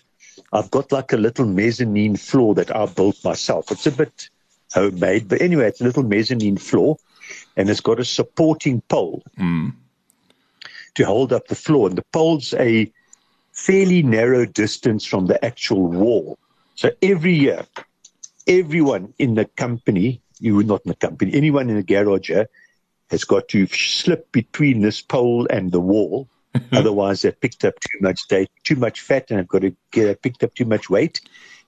I've 0.54 0.70
got 0.70 0.90
like 0.90 1.12
a 1.12 1.18
little 1.18 1.44
mezzanine 1.44 2.16
floor 2.16 2.54
that 2.54 2.74
I 2.74 2.86
built 2.86 3.22
myself. 3.22 3.70
It's 3.70 3.86
a 3.86 3.90
bit 3.90 4.30
homemade, 4.72 5.28
but 5.28 5.42
anyway, 5.42 5.68
it's 5.68 5.82
a 5.82 5.84
little 5.84 6.02
mezzanine 6.02 6.56
floor, 6.56 6.96
and 7.56 7.68
it's 7.68 7.80
got 7.80 8.00
a 8.00 8.04
supporting 8.04 8.80
pole 8.88 9.22
mm. 9.38 9.74
to 10.94 11.04
hold 11.04 11.32
up 11.32 11.48
the 11.48 11.54
floor, 11.54 11.88
and 11.88 11.98
the 11.98 12.04
pole's 12.10 12.54
a 12.54 12.90
fairly 13.52 14.02
narrow 14.02 14.46
distance 14.46 15.04
from 15.04 15.26
the 15.26 15.44
actual 15.44 15.86
wall. 15.86 16.38
So 16.76 16.90
every 17.02 17.34
year, 17.34 17.66
everyone 18.46 19.14
in 19.18 19.34
the 19.34 19.44
company, 19.44 20.20
you 20.40 20.56
were 20.56 20.64
not 20.64 20.82
in 20.84 20.90
the 20.90 20.96
company, 20.96 21.34
anyone 21.34 21.70
in 21.70 21.76
the 21.76 21.82
garage 21.82 22.30
has 23.10 23.24
got 23.24 23.48
to 23.48 23.66
slip 23.66 24.30
between 24.32 24.80
this 24.80 25.00
pole 25.00 25.46
and 25.50 25.72
the 25.72 25.80
wall 25.80 26.28
Otherwise, 26.72 27.22
they've 27.22 27.40
picked 27.40 27.64
up 27.64 27.74
too 27.80 27.98
much 28.00 28.28
day, 28.28 28.46
too 28.62 28.76
much 28.76 29.00
fat, 29.00 29.30
and 29.30 29.38
have 29.38 29.48
got 29.48 29.62
to 29.62 29.74
get 29.90 30.22
picked 30.22 30.44
up 30.44 30.54
too 30.54 30.64
much 30.64 30.88
weight, 30.88 31.20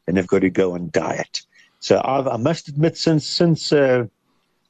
and 0.06 0.16
they've 0.16 0.26
got 0.26 0.40
to 0.40 0.50
go 0.50 0.74
on 0.74 0.90
diet. 0.92 1.42
So 1.80 2.00
I've, 2.04 2.26
i 2.26 2.36
must 2.36 2.68
admit, 2.68 2.96
since 2.96 3.26
since 3.26 3.72
uh, 3.72 4.06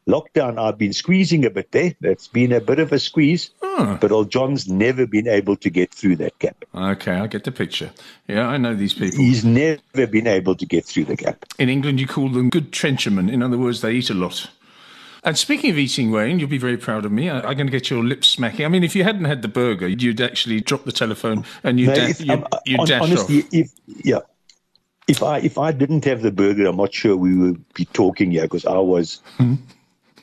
lockdown, 0.08 0.58
I've 0.58 0.78
been 0.78 0.92
squeezing 0.92 1.44
a 1.44 1.50
bit 1.50 1.72
there. 1.72 1.94
That's 2.00 2.28
been 2.28 2.52
a 2.52 2.60
bit 2.60 2.78
of 2.78 2.92
a 2.92 2.98
squeeze, 2.98 3.50
oh. 3.62 3.98
but 4.00 4.12
old 4.12 4.30
John's 4.30 4.68
never 4.68 5.06
been 5.06 5.28
able 5.28 5.56
to 5.56 5.70
get 5.70 5.92
through 5.92 6.16
that 6.16 6.38
gap. 6.38 6.64
Okay, 6.74 7.12
I 7.12 7.26
get 7.26 7.44
the 7.44 7.52
picture. 7.52 7.90
Yeah, 8.28 8.46
I 8.46 8.56
know 8.56 8.74
these 8.74 8.94
people. 8.94 9.18
He's 9.18 9.44
never 9.44 10.06
been 10.06 10.26
able 10.26 10.54
to 10.54 10.66
get 10.66 10.84
through 10.84 11.04
the 11.06 11.16
gap. 11.16 11.44
In 11.58 11.68
England, 11.68 12.00
you 12.00 12.06
call 12.06 12.28
them 12.28 12.50
good 12.50 12.72
trenchermen. 12.72 13.30
In 13.30 13.42
other 13.42 13.58
words, 13.58 13.80
they 13.80 13.92
eat 13.92 14.10
a 14.10 14.14
lot. 14.14 14.48
And 15.26 15.36
speaking 15.36 15.72
of 15.72 15.78
eating, 15.78 16.12
Wayne, 16.12 16.38
you'll 16.38 16.48
be 16.48 16.56
very 16.56 16.76
proud 16.76 17.04
of 17.04 17.10
me. 17.10 17.28
I, 17.28 17.38
am 17.38 17.56
going 17.56 17.66
to 17.66 17.72
get 17.72 17.90
your 17.90 18.04
lips 18.04 18.28
smacking. 18.28 18.64
I 18.64 18.68
mean, 18.68 18.84
if 18.84 18.94
you 18.94 19.02
hadn't 19.02 19.24
had 19.24 19.42
the 19.42 19.48
burger, 19.48 19.88
you'd 19.88 20.20
actually 20.20 20.60
drop 20.60 20.84
the 20.84 20.92
telephone 20.92 21.44
and 21.64 21.80
you'd, 21.80 21.88
no, 21.88 21.94
da- 21.96 22.06
you'd, 22.06 22.30
um, 22.30 22.46
you'd 22.64 22.86
dash 22.86 23.02
honestly, 23.02 23.40
off. 23.40 23.48
If, 23.52 23.72
yeah. 24.04 24.20
If 25.08 25.22
I 25.22 25.38
if 25.38 25.56
I 25.56 25.70
didn't 25.70 26.04
have 26.04 26.22
the 26.22 26.32
burger, 26.32 26.66
I'm 26.66 26.76
not 26.76 26.92
sure 26.92 27.16
we 27.16 27.36
would 27.36 27.74
be 27.74 27.84
talking 27.86 28.32
here 28.32 28.42
because 28.42 28.66
I 28.66 28.78
was 28.78 29.20
hmm? 29.36 29.54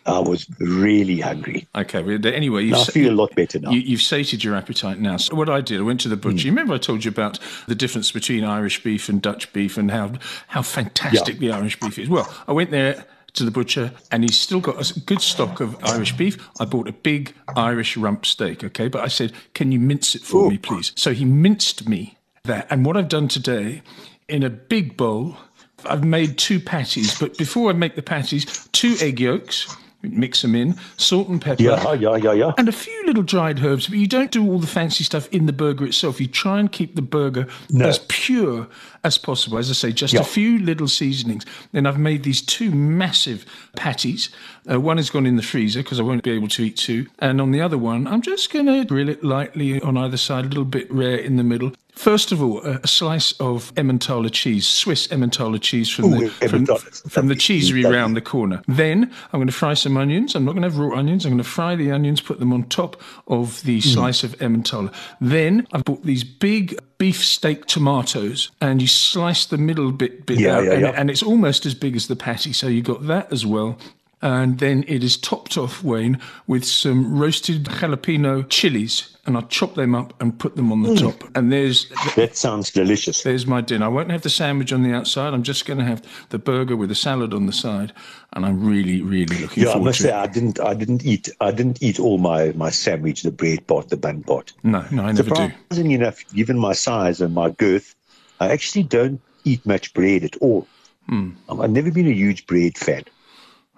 I 0.06 0.20
was 0.20 0.48
really 0.60 1.20
hungry. 1.20 1.68
Okay. 1.76 2.04
Well, 2.04 2.20
anyway, 2.26 2.72
I 2.72 2.84
feel 2.84 3.12
a 3.12 3.16
lot 3.16 3.34
better 3.36 3.60
now. 3.60 3.72
You, 3.72 3.96
have 3.96 4.02
sated 4.02 4.44
your 4.44 4.56
appetite 4.56 5.00
now. 5.00 5.18
So 5.18 5.36
what 5.36 5.50
I 5.50 5.62
did, 5.62 5.80
I 5.80 5.84
went 5.84 6.02
to 6.02 6.10
the 6.10 6.18
butcher. 6.18 6.38
Mm. 6.38 6.46
You 6.46 6.52
remember 6.52 6.74
I 6.74 6.78
told 6.78 7.06
you 7.06 7.10
about 7.10 7.40
the 7.68 7.76
difference 7.76 8.12
between 8.12 8.44
Irish 8.44 8.84
beef 8.84 9.08
and 9.08 9.22
Dutch 9.22 9.52
beef 9.54 9.78
and 9.78 9.92
how 9.92 10.14
how 10.48 10.62
fantastic 10.62 11.36
yeah. 11.36 11.52
the 11.52 11.52
Irish 11.52 11.80
beef 11.80 11.98
is. 11.98 12.10
Well, 12.10 12.32
I 12.48 12.52
went 12.52 12.72
there 12.72 13.06
to 13.34 13.44
the 13.44 13.52
butcher, 13.52 13.92
and 14.12 14.24
he's 14.24 14.38
still 14.38 14.60
got 14.60 14.80
a 14.80 15.00
good 15.02 15.22
stock 15.22 15.60
of 15.60 15.76
Irish 15.86 16.16
beef. 16.16 16.38
I 16.60 16.66
bought 16.66 16.88
a 16.88 16.94
big 16.94 17.34
Irish 17.56 17.98
rump 17.98 18.26
steak, 18.26 18.64
okay? 18.64 18.88
But 18.88 19.02
I 19.02 19.08
said, 19.08 19.34
Can 19.54 19.72
you 19.72 19.80
mince 19.80 20.16
it 20.16 20.22
for 20.22 20.46
Ooh. 20.46 20.50
me, 20.50 20.58
please? 20.58 20.92
So 20.96 21.14
he 21.14 21.26
minced 21.26 21.88
me 21.90 22.18
that. 22.44 22.68
And 22.70 22.86
what 22.86 22.96
I've 22.98 23.10
done 23.10 23.28
today, 23.28 23.82
in 24.28 24.44
a 24.44 24.50
big 24.50 24.98
bowl, 24.98 25.38
I've 25.86 26.04
made 26.04 26.38
two 26.38 26.60
patties. 26.60 27.20
But 27.20 27.38
before 27.38 27.70
I 27.70 27.74
make 27.74 27.96
the 27.96 28.04
patties, 28.04 28.68
two 28.72 28.96
egg 29.02 29.20
yolks, 29.20 29.76
mix 30.04 30.42
them 30.42 30.56
in, 30.56 30.76
salt 30.98 31.30
and 31.30 31.42
pepper. 31.42 31.64
Yeah, 31.64 31.94
yeah, 31.94 32.16
yeah, 32.18 32.34
yeah. 32.34 32.52
And 32.58 32.68
a 32.68 32.74
few 32.74 33.06
little 33.06 33.24
dried 33.24 33.64
herbs, 33.64 33.88
but 33.88 33.98
you 33.98 34.08
don't 34.08 34.32
do 34.32 34.46
all 34.50 34.60
the 34.60 34.68
fancy 34.68 35.04
stuff 35.04 35.28
in 35.30 35.46
the 35.46 35.54
burger 35.54 35.86
itself. 35.86 36.20
You 36.20 36.28
try 36.28 36.60
and 36.60 36.72
keep 36.72 36.96
the 36.96 37.02
burger 37.02 37.48
no. 37.70 37.88
as 37.88 38.00
pure 38.10 38.68
as 39.04 39.18
possible. 39.18 39.58
As 39.58 39.70
I 39.70 39.74
say, 39.74 39.92
just 39.92 40.14
yeah. 40.14 40.22
a 40.22 40.26
few 40.26 40.60
little 40.60 40.88
seasonings. 40.88 41.46
Then 41.72 41.86
I've 41.86 42.00
made 42.00 42.24
these 42.24 42.42
two 42.42 42.72
massive 42.72 43.46
patties. 43.76 44.30
Uh, 44.70 44.80
one 44.80 44.98
has 44.98 45.10
gone 45.10 45.26
in 45.26 45.36
the 45.36 45.44
freezer 45.44 45.82
because 45.82 46.00
I 46.00 46.04
won't 46.04 46.24
be 46.24 46.32
able 46.32 46.48
to 46.50 46.64
eat 46.64 46.78
two. 46.78 47.08
And 47.20 47.42
on 47.42 47.52
the 47.52 47.62
other 47.62 47.78
one, 47.78 48.08
I'm 48.08 48.22
just 48.22 48.52
going 48.52 48.66
to 48.68 48.86
grill 48.86 49.10
it 49.10 49.24
lightly 49.24 49.82
on 49.82 49.98
either 49.98 50.18
side, 50.18 50.46
a 50.46 50.48
little 50.48 50.66
bit 50.66 50.92
rare 50.92 51.18
in 51.18 51.38
the 51.38 51.44
middle. 51.44 51.74
First 51.96 52.32
of 52.32 52.42
all, 52.42 52.60
a, 52.66 52.86
slice 52.88 53.34
of 53.40 53.72
Emmentaler 53.78 54.30
cheese, 54.30 54.68
Swiss 54.68 55.12
Emmentaler 55.12 55.60
cheese 55.60 55.90
from 55.90 56.06
Ooh, 56.06 56.30
the 56.30 56.50
from, 56.50 56.66
from, 56.66 57.28
the 57.28 57.36
cheesery 57.36 57.86
round 57.86 58.16
the 58.16 58.22
corner. 58.22 58.62
Then 58.68 59.12
I'm 59.32 59.40
going 59.40 59.48
to 59.48 59.54
fry 59.54 59.76
some 59.76 59.96
onions. 59.96 60.36
I'm 60.36 60.44
not 60.44 60.54
going 60.54 60.64
to 60.64 60.70
have 60.70 60.78
raw 60.78 60.98
onions. 60.98 61.26
I'm 61.26 61.32
going 61.32 61.44
to 61.44 61.50
fry 61.50 61.76
the 61.76 61.92
onions, 61.92 62.20
put 62.20 62.40
them 62.40 62.52
on 62.52 62.64
top 62.64 63.02
of 63.28 63.62
the 63.64 63.80
mm. 63.80 63.84
slice 63.84 64.24
of 64.24 64.42
Emmentaler. 64.42 64.92
Then 65.22 65.68
I've 65.72 65.86
bought 65.86 66.04
these 66.04 66.24
big 66.24 66.78
beef 66.98 67.24
steak 67.24 67.68
tomatoes, 67.68 68.50
and 68.60 68.82
you 68.82 68.88
slice 68.88 69.46
the 69.46 69.58
middle 69.58 69.92
bit 69.92 70.26
bit 70.26 70.40
yeah, 70.40 70.58
out, 70.58 70.64
yeah, 70.64 70.72
and, 70.72 70.82
yeah. 70.82 70.94
and 70.96 71.10
it's 71.12 71.24
almost 71.24 71.66
as 71.66 71.76
big 71.76 71.96
as 71.96 72.08
the 72.08 72.16
patty. 72.16 72.54
So 72.54 72.68
you 72.68 72.82
got 72.82 73.06
that 73.08 73.32
as 73.32 73.46
well. 73.46 73.78
And 74.24 74.58
then 74.60 74.84
it 74.88 75.04
is 75.04 75.18
topped 75.18 75.58
off, 75.58 75.84
Wayne, 75.84 76.18
with 76.48 76.64
some 76.66 77.20
roasted 77.20 77.66
jalapeno 77.66 78.48
chilies. 78.50 79.10
And 79.26 79.38
I 79.38 79.42
chop 79.42 79.76
them 79.76 79.96
up 79.96 80.20
and 80.22 80.38
put 80.38 80.58
them 80.58 80.70
on 80.72 80.82
the 80.82 80.96
top. 80.96 81.24
And 81.36 81.50
there's 81.50 81.88
That 82.18 82.36
sounds 82.36 82.72
delicious. 82.72 83.24
there's 83.24 83.48
my 83.48 83.62
dinner. 83.62 83.86
I 83.86 83.88
won't 83.88 84.12
have 84.12 84.22
the 84.22 84.30
sandwich 84.30 84.74
on 84.74 84.84
the 84.84 84.92
outside. 84.94 85.34
I'm 85.34 85.44
just 85.44 85.66
going 85.66 85.80
to 85.80 85.86
have 85.86 86.02
the 86.30 86.38
burger 86.40 86.76
with 86.76 86.90
the 86.90 86.96
salad 86.96 87.34
on 87.34 87.46
the 87.46 87.54
side, 87.54 87.94
and 88.34 88.46
I'm 88.46 88.66
really, 88.66 89.02
really 89.02 89.38
looking 89.38 89.64
Yeah, 89.64 89.70
I 89.70 89.74
forward 89.74 89.86
must 89.86 89.98
to 90.00 90.04
say 90.04 90.10
it. 90.10 90.16
I 90.16 90.28
didn't 90.28 90.60
I 90.60 90.74
didn't 90.74 91.06
eat 91.06 91.30
I 91.40 91.52
didn't 91.52 91.82
eat 91.82 92.02
all 92.02 92.18
my, 92.18 92.52
my 92.54 92.70
sandwich, 92.70 93.24
the 93.24 93.32
bread 93.32 93.66
part, 93.68 93.88
the 93.90 93.96
bun 93.98 94.24
part. 94.24 94.52
No, 94.64 94.84
no, 94.92 95.04
I 95.04 95.12
never 95.14 95.24
do. 95.30 95.36
Surprisingly 95.36 95.94
enough, 95.94 96.20
given 96.34 96.58
my 96.60 96.74
size 96.74 97.22
and 97.22 97.34
my 97.34 97.50
girth, 97.52 97.96
I 98.42 98.50
actually 98.50 98.84
don't 98.84 99.22
eat 99.46 99.66
much 99.66 99.94
bread 99.94 100.24
at 100.26 100.36
all. 100.38 100.68
Hmm. 101.08 101.30
I've 101.50 101.72
never 101.72 101.92
been 101.92 102.08
a 102.08 102.12
huge 102.14 102.46
bread 102.46 102.78
fan. 102.78 103.04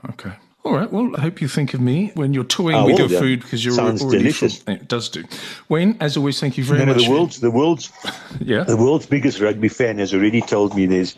Okay. 0.09 0.31
All 0.63 0.73
right. 0.73 0.91
Well, 0.91 1.11
I 1.15 1.21
hope 1.21 1.41
you 1.41 1.47
think 1.47 1.73
of 1.75 1.81
me 1.81 2.11
when 2.15 2.33
you're 2.33 2.43
toying 2.43 2.85
with 2.85 2.97
your 2.97 3.07
yeah. 3.07 3.19
food 3.19 3.41
because 3.41 3.63
you're 3.63 3.73
Sounds 3.75 4.01
already 4.01 4.19
delicious. 4.19 4.63
full. 4.63 4.73
It 4.73 4.87
does 4.87 5.09
do. 5.09 5.23
Wayne, 5.69 5.95
as 5.99 6.17
always, 6.17 6.39
thank 6.39 6.57
you 6.57 6.63
very 6.63 6.79
You 6.79 6.87
know, 6.87 6.93
much. 6.95 7.03
the 7.05 7.11
world's 7.11 7.39
the 7.39 7.51
world's 7.51 7.91
yeah. 8.41 8.63
the 8.63 8.75
world's 8.77 9.05
biggest 9.05 9.39
rugby 9.39 9.67
fan 9.69 9.99
has 9.99 10.13
already 10.13 10.41
told 10.41 10.75
me 10.75 10.87
there's 10.87 11.17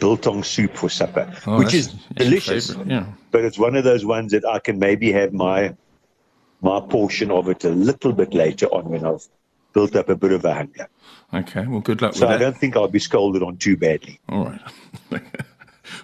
biltong 0.00 0.42
soup 0.42 0.74
for 0.76 0.88
supper, 0.88 1.30
Oh, 1.46 1.58
which 1.58 1.74
is 1.74 1.88
delicious. 2.14 2.74
yeah. 2.86 3.04
But 3.30 3.44
it's 3.44 3.58
one 3.58 3.76
of 3.76 3.84
those 3.84 4.06
ones 4.06 4.32
that 4.32 4.44
I 4.46 4.58
can 4.58 4.78
maybe 4.78 5.12
have 5.12 5.32
my 5.34 5.74
my 6.62 6.80
portion 6.80 7.30
of 7.30 7.48
it 7.48 7.64
a 7.64 7.70
little 7.70 8.12
bit 8.12 8.32
later 8.32 8.66
on 8.66 8.86
when 8.88 9.04
I've 9.04 9.26
built 9.74 9.94
up 9.96 10.08
a 10.08 10.16
bit 10.16 10.32
of 10.32 10.44
a 10.46 10.54
hunger. 10.54 10.88
Okay. 11.34 11.66
Well, 11.66 11.80
good 11.80 12.00
luck 12.00 12.14
So 12.14 12.26
I 12.26 12.32
that. 12.32 12.38
don't 12.38 12.56
think 12.56 12.74
I'll 12.74 12.88
be 12.88 12.98
scolded 12.98 13.42
on 13.42 13.58
too 13.58 13.76
badly. 13.76 14.18
All 14.30 14.44
right. 14.46 14.60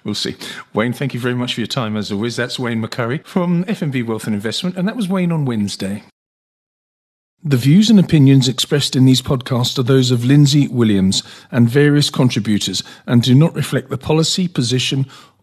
we'll 0.05 0.14
see. 0.14 0.37
Wayne, 0.73 0.92
thank 0.92 1.14
you 1.14 1.20
very 1.20 1.35
much 1.35 1.55
for 1.55 1.61
your 1.61 1.68
time 1.68 1.97
as 1.97 2.11
always. 2.12 2.37
That's 2.37 2.59
Wayne 2.59 2.83
McCurrie 2.83 3.25
from 3.25 3.64
FNB 3.64 4.07
Wealth 4.07 4.27
and 4.27 4.35
Investment, 4.35 4.77
and 4.77 4.87
that 4.88 4.97
was 4.97 5.09
Wayne 5.09 5.33
on 5.33 5.44
Wednesday. 5.44 6.03
The 7.47 7.59
views 7.59 7.90
and 7.90 8.01
opinions 8.01 8.49
expressed 8.49 8.97
in 8.97 9.05
these 9.05 9.20
podcasts 9.20 9.79
are 9.79 9.83
those 9.83 10.11
of 10.11 10.25
Lindsay 10.25 10.66
Williams 10.66 11.23
and 11.51 11.68
various 11.68 12.09
contributors 12.09 12.83
and 13.07 13.23
do 13.23 13.35
not 13.35 13.55
reflect 13.55 13.90
the 13.90 13.99
policy, 13.99 14.49
position, 14.49 15.05